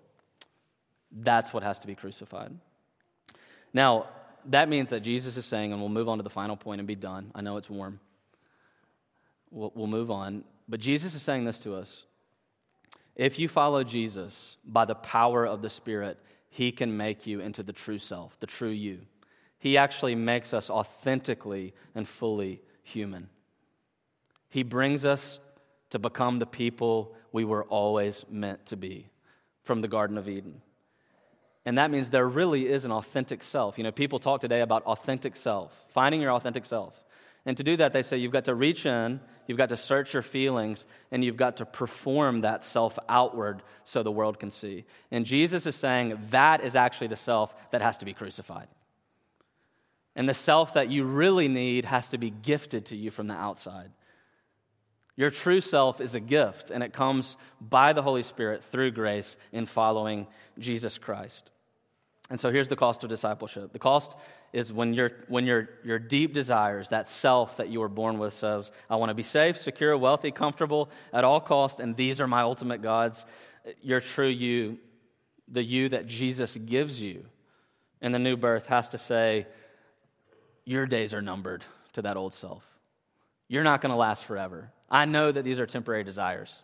That's 1.11 1.53
what 1.53 1.63
has 1.63 1.79
to 1.81 1.87
be 1.87 1.95
crucified. 1.95 2.53
Now, 3.73 4.07
that 4.47 4.69
means 4.69 4.91
that 4.91 5.01
Jesus 5.01 5.37
is 5.37 5.45
saying, 5.45 5.73
and 5.73 5.81
we'll 5.81 5.89
move 5.89 6.09
on 6.09 6.19
to 6.19 6.23
the 6.23 6.31
final 6.31 6.57
point 6.57 6.81
and 6.81 6.89
be 6.89 6.95
done. 6.95 7.31
I 7.35 7.41
know 7.41 7.57
it's 7.57 7.71
warm. 7.71 8.01
We'll, 9.51 9.73
we'll 9.75 9.87
move 9.87 10.11
on. 10.11 10.45
But 10.69 10.81
Jesus 10.81 11.15
is 11.15 11.23
saying 11.23 11.45
this 11.45 11.59
to 11.61 11.75
us. 11.75 12.05
If 13.17 13.39
you 13.39 13.49
follow 13.49 13.83
Jesus 13.83 14.57
by 14.65 14.85
the 14.85 14.95
power 14.95 15.45
of 15.47 15.61
the 15.61 15.71
Spirit, 15.71 16.19
he 16.51 16.71
can 16.71 16.97
make 16.97 17.27
you 17.27 17.41
into 17.41 17.63
the 17.63 17.73
true 17.73 17.99
self, 17.99 18.39
the 18.41 18.47
true 18.47 18.71
you. 18.71 19.01
He 19.59 19.77
actually 19.77 20.15
makes 20.15 20.55
us 20.55 20.71
authentically 20.71 21.75
and 21.95 22.07
fully 22.07 22.63
human. 22.85 23.29
He 24.51 24.63
brings 24.63 25.05
us 25.05 25.41
to 25.91 25.99
become 25.99 26.39
the 26.39 26.47
people 26.47 27.15
we 27.33 27.45
were 27.45 27.65
always 27.65 28.25
meant 28.31 28.67
to 28.67 28.77
be 28.77 29.07
from 29.65 29.81
the 29.81 29.89
Garden 29.89 30.19
of 30.19 30.29
Eden. 30.29 30.63
And 31.65 31.77
that 31.79 31.91
means 31.91 32.09
there 32.09 32.27
really 32.27 32.67
is 32.67 32.85
an 32.85 32.93
authentic 32.93 33.43
self. 33.43 33.77
You 33.77 33.85
know, 33.85 33.93
people 33.93 34.19
talk 34.19 34.41
today 34.41 34.61
about 34.61 34.85
authentic 34.85 35.37
self, 35.37 35.73
finding 35.89 36.21
your 36.23 36.33
authentic 36.33 36.65
self. 36.65 36.95
And 37.45 37.57
to 37.57 37.63
do 37.63 37.77
that, 37.77 37.93
they 37.93 38.03
say 38.03 38.19
you've 38.19 38.33
got 38.33 38.47
to 38.47 38.55
reach 38.55 38.87
in, 38.87 39.21
you've 39.47 39.59
got 39.59 39.69
to 39.71 39.77
search 39.77 40.15
your 40.15 40.23
feelings, 40.23 40.87
and 41.11 41.25
you've 41.25 41.37
got 41.37 41.59
to 41.59 41.67
perform 41.67 42.43
that 42.43 42.65
self 42.65 42.99
outward 43.09 43.63
so 43.85 44.03
the 44.03 44.13
world 44.13 44.39
can 44.39 44.51
see. 44.51 44.85
And 45.11 45.25
Jesus 45.25 45.67
is 45.67 45.77
saying 45.77 46.19
that 46.31 46.65
is 46.65 46.75
actually 46.75 47.09
the 47.09 47.17
self 47.17 47.55
that 47.71 47.83
has 47.83 47.99
to 47.99 48.05
be 48.05 48.15
crucified. 48.15 48.69
And 50.17 50.29
the 50.29 50.35
self 50.35 50.75
that 50.75 50.91
you 50.91 51.05
really 51.05 51.49
need 51.49 51.85
has 51.85 52.09
to 52.09 52.19
be 52.19 52.31
gifted 52.31 52.87
to 52.87 52.97
you 52.97 53.11
from 53.11 53.29
the 53.29 53.35
outside. 53.35 53.91
Your 55.19 55.31
true 55.31 55.61
self 55.61 56.01
is 56.01 56.15
a 56.15 56.21
gift, 56.21 56.71
and 56.71 56.81
it 56.81 56.93
comes 56.93 57.37
by 57.61 57.93
the 57.93 58.03
Holy 58.03 58.23
Spirit 58.23 58.63
through 58.63 58.93
grace 58.93 59.37
in 59.51 59.67
following 59.67 60.29
Jesus 60.61 60.97
Christ. 60.97 61.51
And 62.31 62.39
so 62.39 62.53
here's 62.53 62.69
the 62.69 62.77
cost 62.77 63.03
of 63.03 63.11
discipleship. 63.11 63.73
The 63.73 63.81
cost 63.81 64.15
is 64.53 64.73
when, 64.73 64.95
your 64.95 65.11
when 65.27 65.45
your, 65.45 65.71
your 65.83 65.99
deep 65.99 66.35
desires, 66.35 66.89
that 66.91 67.09
self 67.09 67.57
that 67.57 67.69
you 67.69 67.81
were 67.81 67.89
born 67.89 68.21
with, 68.21 68.33
says, 68.33 68.71
I 68.89 68.95
want 68.95 69.11
to 69.11 69.15
be 69.15 69.25
safe, 69.25 69.59
secure, 69.59 69.99
wealthy, 69.99 70.31
comfortable 70.31 70.89
at 71.13 71.25
all 71.25 71.41
costs, 71.41 71.81
and 71.81 71.97
these 71.97 72.21
are 72.21 72.29
my 72.29 72.43
ultimate 72.43 72.81
gods. 72.81 73.27
Your 73.83 74.01
true 74.01 74.29
you, 74.29 74.79
the 75.49 75.65
you 75.65 75.89
that 75.89 76.07
Jesus 76.07 76.57
gives 76.57 77.03
you 77.03 77.25
in 78.01 78.13
the 78.13 78.21
new 78.21 78.37
birth, 78.37 78.67
has 78.67 78.91
to 78.91 78.99
say, 78.99 79.49
Your 80.65 80.87
days 80.87 81.13
are 81.13 81.23
numbered 81.23 81.65
to 81.95 82.03
that 82.03 82.17
old 82.17 82.35
self. 82.35 82.63
You're 83.49 83.65
not 83.65 83.81
going 83.81 83.91
to 83.91 83.97
last 83.97 84.25
forever. 84.25 84.71
I 84.91 85.07
know 85.07 85.33
that 85.33 85.43
these 85.43 85.59
are 85.59 85.67
temporary 85.67 86.05
desires. 86.05 86.55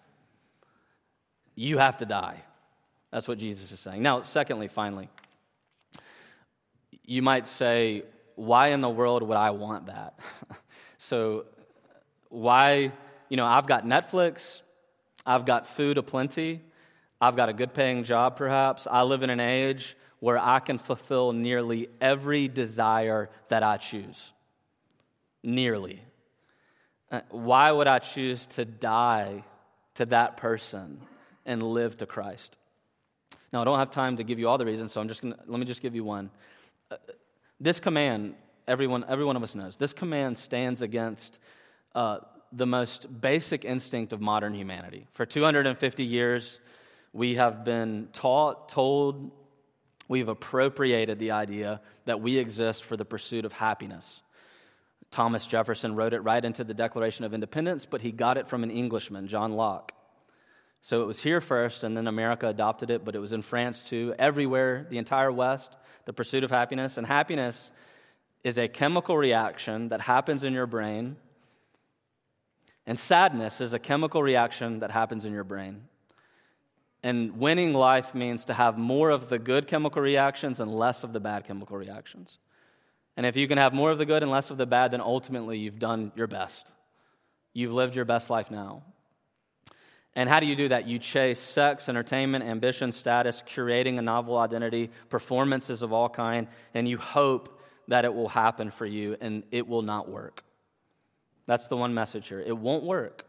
You 1.55 1.79
have 1.79 1.99
to 1.99 2.07
die. 2.07 2.43
That's 3.11 3.29
what 3.29 3.39
Jesus 3.39 3.71
is 3.73 3.81
saying. 3.81 4.03
Now, 4.03 4.23
secondly, 4.23 4.69
finally, 4.69 5.09
you 7.05 7.23
might 7.23 7.47
say, 7.47 8.03
why 8.35 8.69
in 8.69 8.81
the 8.81 8.89
world 8.89 9.23
would 9.23 9.37
I 9.37 9.51
want 9.51 9.87
that? 9.87 10.19
so, 10.99 11.45
why, 12.29 12.93
you 13.29 13.37
know, 13.37 13.47
I've 13.47 13.67
got 13.67 13.87
Netflix, 13.87 14.63
I've 15.25 15.47
got 15.47 15.67
food 15.67 15.99
aplenty, 15.99 16.61
I've 17.21 17.37
got 17.37 17.49
a 17.49 17.53
good 17.53 17.73
paying 17.73 18.05
job 18.05 18.37
perhaps, 18.37 18.87
I 18.91 19.03
live 19.03 19.23
in 19.23 19.31
an 19.31 19.41
age 19.41 19.97
where 20.19 20.39
I 20.39 20.59
can 20.59 20.79
fulfill 20.79 21.33
nearly 21.33 21.89
every 22.01 22.49
desire 22.49 23.31
that 23.49 23.63
I 23.63 23.77
choose. 23.77 24.33
Nearly. 25.43 26.01
Uh, 27.15 27.21
why 27.31 27.71
would 27.71 27.87
I 27.87 28.01
choose 28.01 28.45
to 28.47 28.65
die 28.65 29.45
to 29.95 30.05
that 30.07 30.37
person 30.37 31.01
and 31.47 31.63
live 31.63 31.97
to 31.99 32.07
Christ? 32.07 32.57
Now, 33.53 33.61
I 33.61 33.65
don't 33.65 33.79
have 33.79 33.93
time 33.93 34.17
to 34.17 34.25
give 34.25 34.41
you 34.41 34.49
all 34.49 34.59
the 34.59 34.67
reasons, 34.67 34.93
so 34.93 35.01
I'm 35.01 35.07
just 35.07 35.21
to 35.21 35.29
let 35.47 35.61
me 35.61 35.65
just 35.65 35.81
give 35.81 35.95
you 35.95 36.03
one. 36.03 36.29
Uh, 36.91 36.97
this 37.61 37.79
command, 37.79 38.35
everyone, 38.67 39.05
every 39.09 39.25
one 39.25 39.37
of 39.37 39.45
us 39.45 39.55
knows, 39.55 39.77
this 39.77 39.93
command 39.93 40.37
stands 40.37 40.83
against 40.83 41.39
uh, 41.95 42.19
the 42.51 42.67
most 42.67 43.21
basic 43.21 43.65
instinct 43.65 44.13
of 44.13 44.21
modern 44.21 44.53
humanity. 44.53 45.07
For 45.13 45.25
250 45.25 46.03
years, 46.03 46.59
we 47.13 47.37
have 47.37 47.65
been 47.65 48.09
taught, 48.13 48.69
told, 48.69 49.31
we've 50.09 50.29
appropriated 50.29 51.21
the 51.21 51.31
idea 51.31 51.81
that 52.07 52.21
we 52.21 52.39
exist 52.39 52.83
for 52.83 52.97
the 52.97 53.05
pursuit 53.05 53.45
of 53.45 53.53
happiness. 53.53 54.21
Thomas 55.15 55.47
Jefferson 55.47 55.95
wrote 55.95 56.13
it 56.13 56.25
right 56.25 56.45
into 56.45 56.65
the 56.65 56.75
Declaration 56.75 57.25
of 57.25 57.33
Independence, 57.33 57.87
but 57.87 58.01
he 58.01 58.11
got 58.11 58.37
it 58.37 58.49
from 58.49 58.65
an 58.65 58.71
Englishman, 58.73 59.29
John 59.29 59.53
Locke. 59.53 59.93
So 60.81 61.03
it 61.03 61.07
was 61.07 61.23
here 61.23 61.41
first, 61.41 61.85
and 61.85 61.97
then 61.97 62.09
America 62.09 62.49
adopted 62.49 62.91
it, 62.91 63.05
but 63.05 63.15
it 63.15 63.21
was 63.21 63.33
in 63.33 63.41
France 63.41 63.85
too. 63.85 64.13
Everywhere, 64.19 64.89
the 64.91 64.99
entire 64.99 65.31
West, 65.31 65.79
the 66.05 66.13
pursuit 66.13 66.43
of 66.43 66.51
happiness. 66.51 66.99
And 66.99 67.07
happiness 67.07 67.71
is 68.43 68.59
a 68.59 68.67
chemical 68.67 69.17
reaction 69.17 69.91
that 69.91 70.01
happens 70.01 70.43
in 70.43 70.53
your 70.53 70.67
brain. 70.67 71.15
And 72.85 72.99
sadness 72.99 73.61
is 73.61 73.73
a 73.73 73.79
chemical 73.79 74.21
reaction 74.21 74.81
that 74.81 74.91
happens 74.91 75.25
in 75.25 75.33
your 75.33 75.45
brain. 75.45 75.85
And 77.05 77.39
winning 77.39 77.73
life 77.73 78.17
means 78.17 78.47
to 78.47 78.55
have 78.55 78.77
more 78.77 79.11
of 79.11 79.29
the 79.29 79.39
good 79.39 79.69
chemical 79.69 80.03
reactions 80.03 80.59
and 80.59 80.75
less 80.75 81.05
of 81.05 81.13
the 81.13 81.21
bad 81.21 81.45
chemical 81.45 81.77
reactions. 81.77 82.37
And 83.17 83.27
if 83.27 83.37
you 83.37 83.47
can 83.47 83.59
have 83.59 83.73
more 83.73 83.91
of 83.91 83.99
the 83.99 84.07
good 84.07 84.23
and 84.23 84.31
less 84.31 84.51
of 84.51 84.57
the 84.57 84.67
bad, 84.67 84.91
then 84.91 85.01
ultimately 85.01 85.59
you've 85.59 85.79
done 85.79 86.13
your 86.17 86.27
best. 86.27 86.71
You've 87.53 87.73
lived 87.73 87.95
your 87.95 88.05
best 88.05 88.31
life 88.31 88.51
now. 88.51 88.83
And 90.17 90.29
how 90.29 90.41
do 90.41 90.47
you 90.47 90.57
do 90.57 90.69
that? 90.69 90.87
You 90.87 90.99
chase 90.99 91.41
sex, 91.41 91.89
entertainment, 91.89 92.45
ambition, 92.45 92.93
status, 92.93 93.43
curating 93.49 93.99
a 93.99 94.03
novel 94.03 94.39
identity, 94.39 94.91
performances 95.09 95.83
of 95.83 95.93
all 95.93 96.09
kind, 96.09 96.47
and 96.73 96.89
you 96.89 96.99
hope 96.99 97.61
that 97.89 98.05
it 98.05 98.15
will 98.15 98.29
happen 98.29 98.71
for 98.71 98.87
you, 98.87 99.17
and 99.21 99.43
it 99.51 99.67
will 99.67 99.83
not 99.83 100.09
work. 100.09 100.43
That's 101.47 101.69
the 101.69 101.77
one 101.77 101.95
message 101.95 102.29
here. 102.29 102.41
It 102.41 102.57
won't 102.57 102.85
work. 102.85 103.27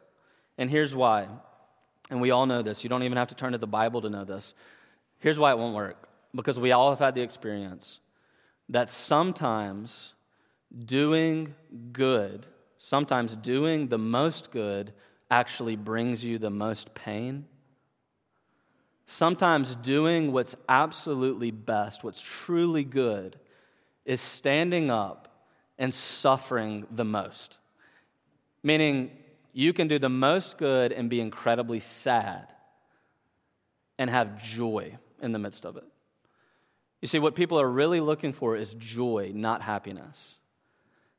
And 0.58 0.70
here's 0.70 0.96
why. 0.96 1.28
And 2.10 2.22
we 2.22 2.32
all 2.32 2.46
know 2.46 2.62
this. 2.62 2.84
You 2.84 2.90
don't 2.90 3.04
even 3.04 3.18
have 3.18 3.30
to 3.30 3.36
turn 3.36 3.52
to 3.52 3.58
the 3.58 3.68
Bible 3.68 4.02
to 4.02 4.10
know 4.10 4.24
this. 4.24 4.54
Here's 5.20 5.40
why 5.40 5.52
it 5.52 5.58
won't 5.58 5.76
work. 5.76 6.08
Because 6.34 6.60
we 6.60 6.72
all 6.72 6.92
have 6.92 7.00
had 7.00 7.16
the 7.16 7.22
experience 7.22 8.00
that 8.70 8.90
sometimes 8.90 10.14
doing 10.86 11.54
good, 11.92 12.46
sometimes 12.78 13.36
doing 13.36 13.88
the 13.88 13.98
most 13.98 14.52
good, 14.52 14.94
actually 15.30 15.76
brings 15.76 16.24
you 16.24 16.38
the 16.38 16.50
most 16.50 16.94
pain. 16.94 17.46
Sometimes 19.08 19.76
doing 19.76 20.32
what's 20.32 20.56
absolutely 20.68 21.52
best, 21.52 22.04
what's 22.04 22.22
truly 22.22 22.84
good, 22.84 23.40
is 24.04 24.22
standing 24.22 24.90
up 24.90 25.46
and 25.78 25.94
suffering 25.94 26.88
the 26.92 27.06
most. 27.06 27.58
Meaning, 28.64 29.12
you 29.54 29.74
can 29.74 29.88
do 29.88 30.00
the 30.00 30.10
most 30.10 30.58
good 30.58 30.92
and 30.92 31.10
be 31.10 31.22
incredibly 31.22 31.80
sad 31.80 32.52
and 33.98 34.10
have 34.10 34.42
joy 34.42 34.98
in 35.22 35.32
the 35.32 35.40
midst 35.40 35.66
of 35.66 35.78
it. 35.78 35.86
You 37.02 37.08
see, 37.08 37.20
what 37.20 37.36
people 37.36 37.60
are 37.60 37.70
really 37.70 38.00
looking 38.00 38.34
for 38.34 38.56
is 38.56 38.74
joy, 38.76 39.32
not 39.34 39.62
happiness. 39.62 40.36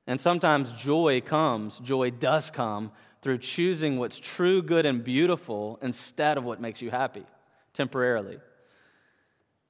And 0.06 0.20
sometimes 0.20 0.72
joy 0.72 1.20
comes, 1.20 1.78
joy 1.80 2.10
does 2.10 2.50
come 2.50 2.92
through 3.22 3.38
choosing 3.38 3.98
what's 3.98 4.18
true, 4.18 4.62
good, 4.62 4.86
and 4.86 5.02
beautiful 5.02 5.78
instead 5.82 6.38
of 6.38 6.44
what 6.44 6.60
makes 6.60 6.80
you 6.80 6.90
happy 6.90 7.24
temporarily. 7.74 8.38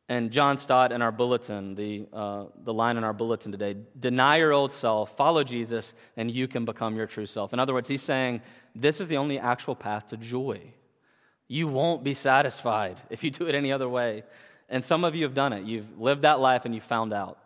And 0.09 0.31
John 0.31 0.57
Stott 0.57 0.93
in 0.93 1.03
our 1.03 1.11
bulletin, 1.11 1.75
the, 1.75 2.07
uh, 2.13 2.45
the 2.63 2.73
line 2.73 2.97
in 2.97 3.03
our 3.03 3.13
bulletin 3.13 3.51
today 3.51 3.77
deny 3.99 4.37
your 4.37 4.53
old 4.53 4.73
self, 4.73 5.17
follow 5.17 5.43
Jesus, 5.43 5.95
and 6.17 6.31
you 6.31 6.47
can 6.47 6.65
become 6.65 6.97
your 6.97 7.07
true 7.07 7.27
self. 7.27 7.53
In 7.53 7.59
other 7.59 7.75
words, 7.75 7.89
he's 7.89 8.03
saying 8.03 8.41
this 8.75 9.01
is 9.01 9.09
the 9.09 9.17
only 9.17 9.39
actual 9.39 9.75
path 9.75 10.09
to 10.09 10.17
joy. 10.17 10.61
You 11.49 11.67
won't 11.67 12.05
be 12.05 12.15
satisfied 12.15 13.01
if 13.11 13.25
you 13.25 13.31
do 13.31 13.47
it 13.47 13.55
any 13.55 13.73
other 13.73 13.89
way. 13.89 14.23
And 14.69 14.85
some 14.85 15.05
of 15.05 15.15
you 15.15 15.25
have 15.25 15.35
done 15.35 15.53
it. 15.53 15.65
You've 15.65 15.99
lived 15.99 16.23
that 16.23 16.41
life 16.41 16.65
and 16.65 16.75
you 16.75 16.81
found 16.81 17.13
out 17.13 17.39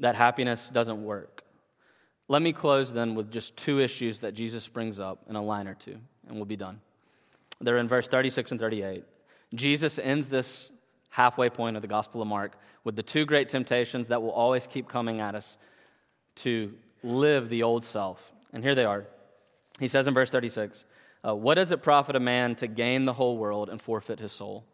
that 0.00 0.16
happiness 0.16 0.68
doesn't 0.72 1.02
work. 1.02 1.44
Let 2.28 2.42
me 2.42 2.52
close 2.52 2.92
then 2.92 3.14
with 3.14 3.30
just 3.30 3.56
two 3.56 3.78
issues 3.78 4.20
that 4.20 4.34
Jesus 4.34 4.66
brings 4.66 4.98
up 4.98 5.24
in 5.28 5.36
a 5.36 5.42
line 5.42 5.68
or 5.68 5.74
two, 5.74 5.96
and 6.26 6.36
we'll 6.36 6.44
be 6.44 6.56
done. 6.56 6.80
They're 7.60 7.78
in 7.78 7.88
verse 7.88 8.08
36 8.08 8.52
and 8.52 8.60
38. 8.60 9.04
Jesus 9.54 9.98
ends 9.98 10.28
this 10.28 10.70
halfway 11.10 11.50
point 11.50 11.76
of 11.76 11.82
the 11.82 11.88
Gospel 11.88 12.22
of 12.22 12.28
Mark 12.28 12.56
with 12.84 12.96
the 12.96 13.02
two 13.02 13.24
great 13.26 13.48
temptations 13.48 14.08
that 14.08 14.20
will 14.20 14.30
always 14.30 14.66
keep 14.66 14.88
coming 14.88 15.20
at 15.20 15.34
us 15.34 15.56
to 16.36 16.72
live 17.02 17.48
the 17.48 17.62
old 17.62 17.84
self. 17.84 18.32
And 18.52 18.64
here 18.64 18.74
they 18.74 18.84
are. 18.84 19.04
He 19.78 19.88
says 19.88 20.06
in 20.06 20.14
verse 20.14 20.30
36 20.30 20.86
uh, 21.26 21.34
What 21.34 21.54
does 21.54 21.70
it 21.70 21.82
profit 21.82 22.16
a 22.16 22.20
man 22.20 22.56
to 22.56 22.66
gain 22.66 23.04
the 23.04 23.12
whole 23.12 23.36
world 23.36 23.68
and 23.68 23.80
forfeit 23.80 24.18
his 24.18 24.32
soul? 24.32 24.64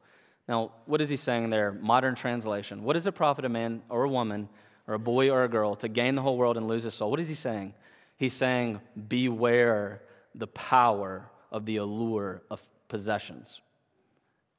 Now, 0.48 0.72
what 0.86 1.00
is 1.00 1.10
he 1.10 1.16
saying 1.16 1.50
there? 1.50 1.72
Modern 1.72 2.14
translation. 2.14 2.82
What 2.82 2.94
does 2.94 3.06
it 3.06 3.12
profit 3.12 3.44
a 3.44 3.50
man 3.50 3.82
or 3.90 4.04
a 4.04 4.08
woman 4.08 4.48
or 4.86 4.94
a 4.94 4.98
boy 4.98 5.30
or 5.30 5.44
a 5.44 5.48
girl 5.48 5.76
to 5.76 5.88
gain 5.88 6.14
the 6.14 6.22
whole 6.22 6.38
world 6.38 6.56
and 6.56 6.66
lose 6.66 6.84
his 6.84 6.94
soul? 6.94 7.10
What 7.10 7.20
is 7.20 7.28
he 7.28 7.34
saying? 7.34 7.74
He's 8.16 8.32
saying, 8.32 8.80
Beware 9.08 10.00
the 10.34 10.46
power 10.46 11.28
of 11.52 11.66
the 11.66 11.76
allure 11.76 12.42
of 12.50 12.62
possessions. 12.88 13.60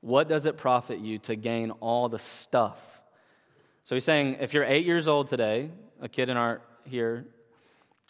What 0.01 0.29
does 0.29 0.46
it 0.46 0.58
profit 0.58 1.00
you 1.00 1.17
to 1.19 1.36
gain 1.36 1.72
all 1.72 2.08
the 2.08 2.19
stuff? 2.19 2.77
So 3.84 3.96
he's 3.96 4.03
saying, 4.03 4.38
if 4.39 4.53
you're 4.53 4.63
eight 4.63 4.86
years 4.86 5.08
old 5.08 5.27
today, 5.27 5.72
a 6.00 6.08
kid 6.08 6.29
in 6.29 6.38
our 6.38 6.62
here, 6.86 7.25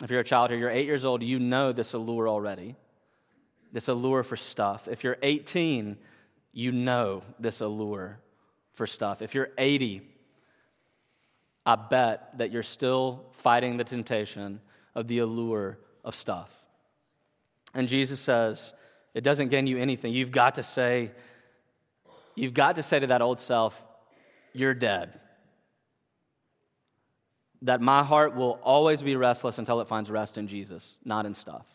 if 0.03 0.11
you're 0.11 0.19
a 0.19 0.25
child 0.25 0.49
here, 0.51 0.59
you're 0.59 0.69
eight 0.69 0.85
years 0.85 1.05
old, 1.05 1.23
you 1.23 1.39
know 1.39 1.71
this 1.71 1.93
allure 1.93 2.27
already. 2.27 2.75
This 3.71 3.87
allure 3.87 4.23
for 4.23 4.37
stuff. 4.37 4.87
If 4.87 5.03
you're 5.03 5.17
18, 5.21 5.97
you 6.51 6.71
know 6.71 7.23
this 7.39 7.61
allure 7.61 8.19
for 8.73 8.87
stuff. 8.87 9.21
If 9.21 9.35
you're 9.35 9.49
80, 9.57 10.01
I 11.65 11.75
bet 11.75 12.37
that 12.37 12.51
you're 12.51 12.63
still 12.63 13.25
fighting 13.33 13.77
the 13.77 13.83
temptation 13.83 14.61
of 14.95 15.07
the 15.07 15.19
allure 15.19 15.77
of 16.03 16.15
stuff. 16.15 16.49
And 17.73 17.87
Jesus 17.87 18.19
says, 18.19 18.73
it 19.13 19.21
doesn't 19.21 19.49
gain 19.49 19.67
you 19.67 19.77
anything. 19.77 20.13
You've 20.13 20.31
got 20.31 20.55
to 20.55 20.63
say, 20.63 21.11
you've 22.35 22.53
got 22.53 22.77
to 22.77 22.83
say 22.83 22.99
to 22.99 23.07
that 23.07 23.21
old 23.21 23.39
self, 23.39 23.79
you're 24.53 24.73
dead. 24.73 25.19
That 27.63 27.81
my 27.81 28.03
heart 28.03 28.35
will 28.35 28.59
always 28.63 29.01
be 29.01 29.15
restless 29.15 29.57
until 29.57 29.81
it 29.81 29.87
finds 29.87 30.09
rest 30.09 30.37
in 30.37 30.47
Jesus, 30.47 30.95
not 31.03 31.25
in 31.25 31.33
stuff. 31.33 31.65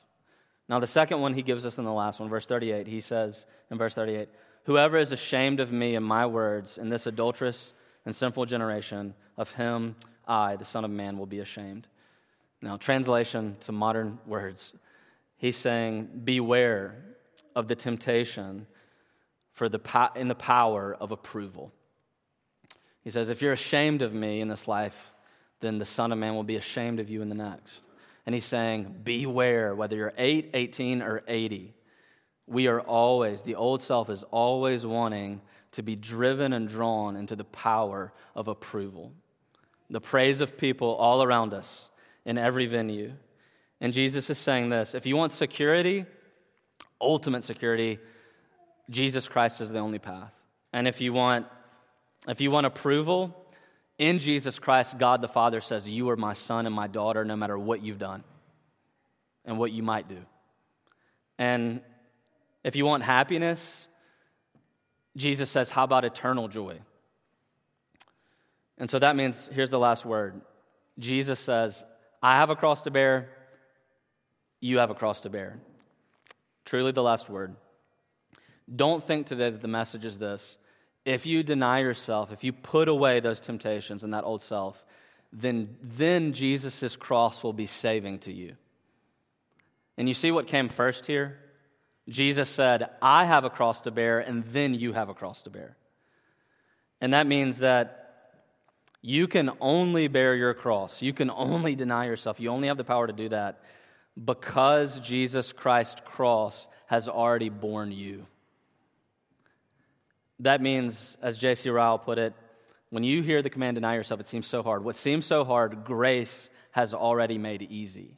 Now, 0.69 0.81
the 0.81 0.87
second 0.87 1.21
one 1.21 1.35
he 1.35 1.43
gives 1.43 1.67
us 1.67 1.77
in 1.77 1.85
the 1.85 1.93
last 1.93 2.21
one, 2.21 2.31
verse 2.31 2.47
38, 2.47 2.87
he 2.87 3.01
says 3.01 3.45
in 3.71 3.77
verse 3.77 3.95
38, 3.95 4.29
Whoever 4.65 4.99
is 4.99 5.13
ashamed 5.13 5.61
of 5.61 5.73
me 5.73 5.95
and 5.95 6.05
my 6.05 6.27
words 6.27 6.79
in 6.79 6.89
this 6.89 7.07
adulterous 7.07 7.73
and 8.07 8.15
sinful 8.15 8.47
generation, 8.47 9.15
of 9.37 9.51
him 9.53 9.97
I, 10.27 10.57
the 10.57 10.65
Son 10.65 10.85
of 10.85 10.91
Man, 10.91 11.19
will 11.19 11.27
be 11.27 11.41
ashamed. 11.41 11.87
Now, 12.63 12.77
translation 12.77 13.57
to 13.61 13.73
modern 13.73 14.19
words, 14.27 14.73
he's 15.37 15.57
saying, 15.57 16.23
Beware 16.25 16.97
of 17.55 17.69
the 17.69 17.75
temptation 17.75 18.67
for 19.53 19.69
the 19.69 19.79
po- 19.79 20.09
in 20.17 20.29
the 20.29 20.35
power 20.35 20.97
of 20.99 21.13
approval. 21.13 21.73
He 23.03 23.11
says, 23.11 23.29
If 23.29 23.43
you're 23.43 23.53
ashamed 23.53 24.01
of 24.01 24.15
me 24.15 24.41
in 24.41 24.49
this 24.49 24.67
life, 24.67 25.13
then 25.61 25.79
the 25.79 25.85
Son 25.85 26.11
of 26.11 26.19
Man 26.19 26.35
will 26.35 26.43
be 26.43 26.57
ashamed 26.57 27.01
of 27.01 27.11
you 27.11 27.21
in 27.21 27.29
the 27.29 27.35
next. 27.35 27.83
And 28.25 28.35
he's 28.35 28.47
saying, 28.47 29.01
Beware, 29.05 29.75
whether 29.75 29.95
you're 29.95 30.15
8, 30.17 30.51
18, 30.55 31.03
or 31.03 31.23
80. 31.29 31.75
We 32.47 32.67
are 32.69 32.81
always, 32.81 33.43
the 33.43 33.55
old 33.55 33.81
self 33.81 34.11
is 34.11 34.23
always 34.25 34.85
wanting 34.85 35.41
to 35.73 35.83
be 35.83 35.97
driven 35.97 36.53
and 36.53 36.69
drawn 36.69 37.17
into 37.17 37.37
the 37.37 37.45
power 37.45 38.13
of 38.35 38.49
approval, 38.49 39.13
the 39.91 40.01
praise 40.01 40.41
of 40.41 40.57
people 40.57 40.95
all 40.95 41.23
around 41.23 41.55
us 41.55 41.89
in 42.25 42.39
every 42.39 42.67
venue. 42.67 43.13
And 43.81 43.93
Jesus 43.93 44.31
is 44.31 44.39
saying 44.39 44.69
this 44.71 44.95
if 44.95 45.07
you 45.07 45.17
want 45.17 45.33
security, 45.33 46.07
ultimate 47.01 47.45
security, 47.45 47.99
Jesus 48.91 49.27
Christ 49.27 49.61
is 49.61 49.71
the 49.71 49.79
only 49.79 49.99
path. 49.99 50.33
And 50.73 50.87
if 50.87 51.01
you 51.01 51.13
want 51.13 51.47
if 52.27 52.41
you 52.41 52.51
want 52.51 52.67
approval, 52.67 53.37
in 53.99 54.19
Jesus 54.19 54.59
Christ, 54.59 54.99
God 54.99 55.21
the 55.21 55.29
Father 55.29 55.61
says, 55.61 55.89
You 55.89 56.11
are 56.11 56.17
my 56.17 56.33
son 56.33 56.67
and 56.67 56.75
my 56.75 56.87
daughter, 56.87 57.25
no 57.25 57.37
matter 57.37 57.59
what 57.59 57.83
you've 57.83 57.99
done 57.99 58.25
and 59.45 59.59
what 59.59 59.73
you 59.73 59.83
might 59.83 60.09
do. 60.09 60.19
And 61.39 61.81
if 62.65 62.75
you 62.75 62.87
want 62.87 63.03
happiness, 63.03 63.87
Jesus 65.17 65.51
says, 65.51 65.71
How 65.71 65.85
about 65.85 66.05
eternal 66.05 66.49
joy? 66.49 66.79
And 68.79 68.91
so 68.91 68.99
that 68.99 69.15
means, 69.15 69.49
here's 69.53 69.71
the 69.71 69.79
last 69.79 70.05
word 70.05 70.41
Jesus 70.99 71.39
says, 71.39 71.85
I 72.23 72.37
have 72.37 72.51
a 72.51 72.57
cross 72.57 72.83
to 72.83 72.91
bear, 72.91 73.29
you 74.61 74.79
have 74.79 74.91
a 74.91 74.95
cross 74.95 75.21
to 75.21 75.31
bear. 75.31 75.59
Truly 76.65 76.93
the 76.93 77.03
last 77.03 77.29
word. 77.29 77.55
Don't 78.75 79.05
think 79.05 79.27
today 79.27 79.51
that 79.51 79.61
the 79.61 79.69
message 79.69 80.07
is 80.07 80.19
this. 80.19 80.57
If 81.05 81.27
you 81.27 81.43
deny 81.43 81.81
yourself, 81.81 82.33
if 82.33 82.43
you 82.43 82.55
put 82.55 82.89
away 82.89 83.21
those 83.21 83.39
temptations 83.39 84.03
and 84.05 84.15
that 84.15 84.25
old 84.25 84.41
self, 84.41 84.83
then, 85.31 85.77
then 85.83 86.33
Jesus' 86.33 86.97
cross 86.97 87.45
will 87.45 87.53
be 87.53 87.67
saving 87.67 88.21
to 88.21 88.33
you. 88.33 88.57
And 89.99 90.09
you 90.09 90.15
see 90.15 90.31
what 90.31 90.47
came 90.47 90.71
first 90.71 91.05
here? 91.05 91.39
Jesus 92.09 92.51
said, 92.51 92.91
I 93.01 93.25
have 93.25 93.45
a 93.45 93.51
cross 93.51 93.83
to 93.83 93.91
bear, 93.91 94.21
and 94.21 94.45
then 94.53 94.75
you 94.75 94.93
have 94.93 95.09
a 95.09 95.15
cross 95.15 95.43
to 95.43 95.51
bear. 95.51 95.77
And 97.01 97.15
that 97.15 97.27
means 97.27 97.59
that 97.59 98.01
you 99.01 99.27
can 99.29 99.51
only 99.61 100.09
bear 100.09 100.35
your 100.35 100.55
cross. 100.55 101.03
You 101.03 101.13
can 101.13 101.31
only 101.31 101.75
deny 101.75 102.07
yourself. 102.07 102.41
You 102.41 102.51
only 102.51 102.69
have 102.69 102.77
the 102.77 102.85
power 102.85 103.07
to 103.07 103.13
do 103.13 103.29
that 103.31 103.61
because 104.23 104.99
Jesus 105.01 105.53
Christ's 105.53 106.01
cross 106.05 106.67
has 106.87 107.09
already 107.09 107.49
borne 107.49 107.93
you. 107.93 108.27
That 110.41 110.61
means, 110.61 111.17
as 111.23 111.39
J.C. 111.39 111.71
Ryle 111.71 111.99
put 111.99 112.19
it, 112.19 112.35
when 112.91 113.05
you 113.05 113.23
hear 113.23 113.43
the 113.43 113.51
command 113.51 113.75
deny 113.75 113.95
yourself, 113.95 114.21
it 114.21 114.27
seems 114.27 114.47
so 114.47 114.63
hard. 114.63 114.85
What 114.85 114.97
seems 114.97 115.27
so 115.27 115.45
hard, 115.45 115.85
grace 115.85 116.49
has 116.71 116.95
already 116.95 117.39
made 117.39 117.63
easy. 117.63 118.17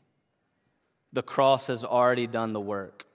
The 1.13 1.23
cross 1.23 1.69
has 1.69 1.85
already 1.85 2.27
done 2.27 2.53
the 2.53 2.61
work. 2.61 3.07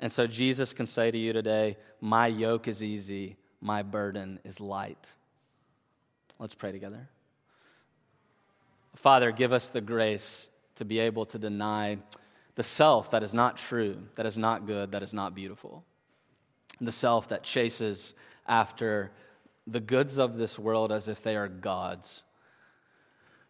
And 0.00 0.12
so 0.12 0.26
Jesus 0.26 0.72
can 0.72 0.86
say 0.86 1.10
to 1.10 1.18
you 1.18 1.32
today, 1.32 1.76
My 2.00 2.26
yoke 2.26 2.68
is 2.68 2.82
easy, 2.82 3.36
my 3.60 3.82
burden 3.82 4.38
is 4.44 4.60
light. 4.60 5.10
Let's 6.38 6.54
pray 6.54 6.72
together. 6.72 7.08
Father, 8.94 9.32
give 9.32 9.52
us 9.52 9.68
the 9.68 9.80
grace 9.80 10.48
to 10.76 10.84
be 10.84 11.00
able 11.00 11.26
to 11.26 11.38
deny 11.38 11.98
the 12.54 12.62
self 12.62 13.10
that 13.10 13.22
is 13.22 13.34
not 13.34 13.56
true, 13.56 13.96
that 14.16 14.26
is 14.26 14.38
not 14.38 14.66
good, 14.66 14.92
that 14.92 15.02
is 15.02 15.12
not 15.12 15.34
beautiful, 15.34 15.84
the 16.80 16.92
self 16.92 17.28
that 17.28 17.42
chases 17.42 18.14
after 18.46 19.10
the 19.66 19.80
goods 19.80 20.18
of 20.18 20.36
this 20.36 20.58
world 20.58 20.90
as 20.90 21.08
if 21.08 21.22
they 21.22 21.36
are 21.36 21.48
God's. 21.48 22.22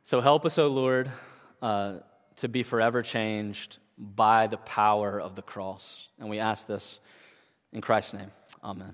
So 0.02 0.20
help 0.20 0.44
us, 0.44 0.58
O 0.58 0.66
Lord, 0.66 1.10
uh, 1.62 1.96
to 2.36 2.48
be 2.48 2.62
forever 2.62 3.02
changed 3.02 3.78
by 3.98 4.46
the 4.46 4.58
power 4.58 5.20
of 5.20 5.34
the 5.34 5.42
cross. 5.42 6.06
And 6.18 6.28
we 6.28 6.38
ask 6.38 6.66
this 6.66 7.00
in 7.72 7.80
Christ's 7.80 8.14
name. 8.14 8.30
Amen. 8.62 8.86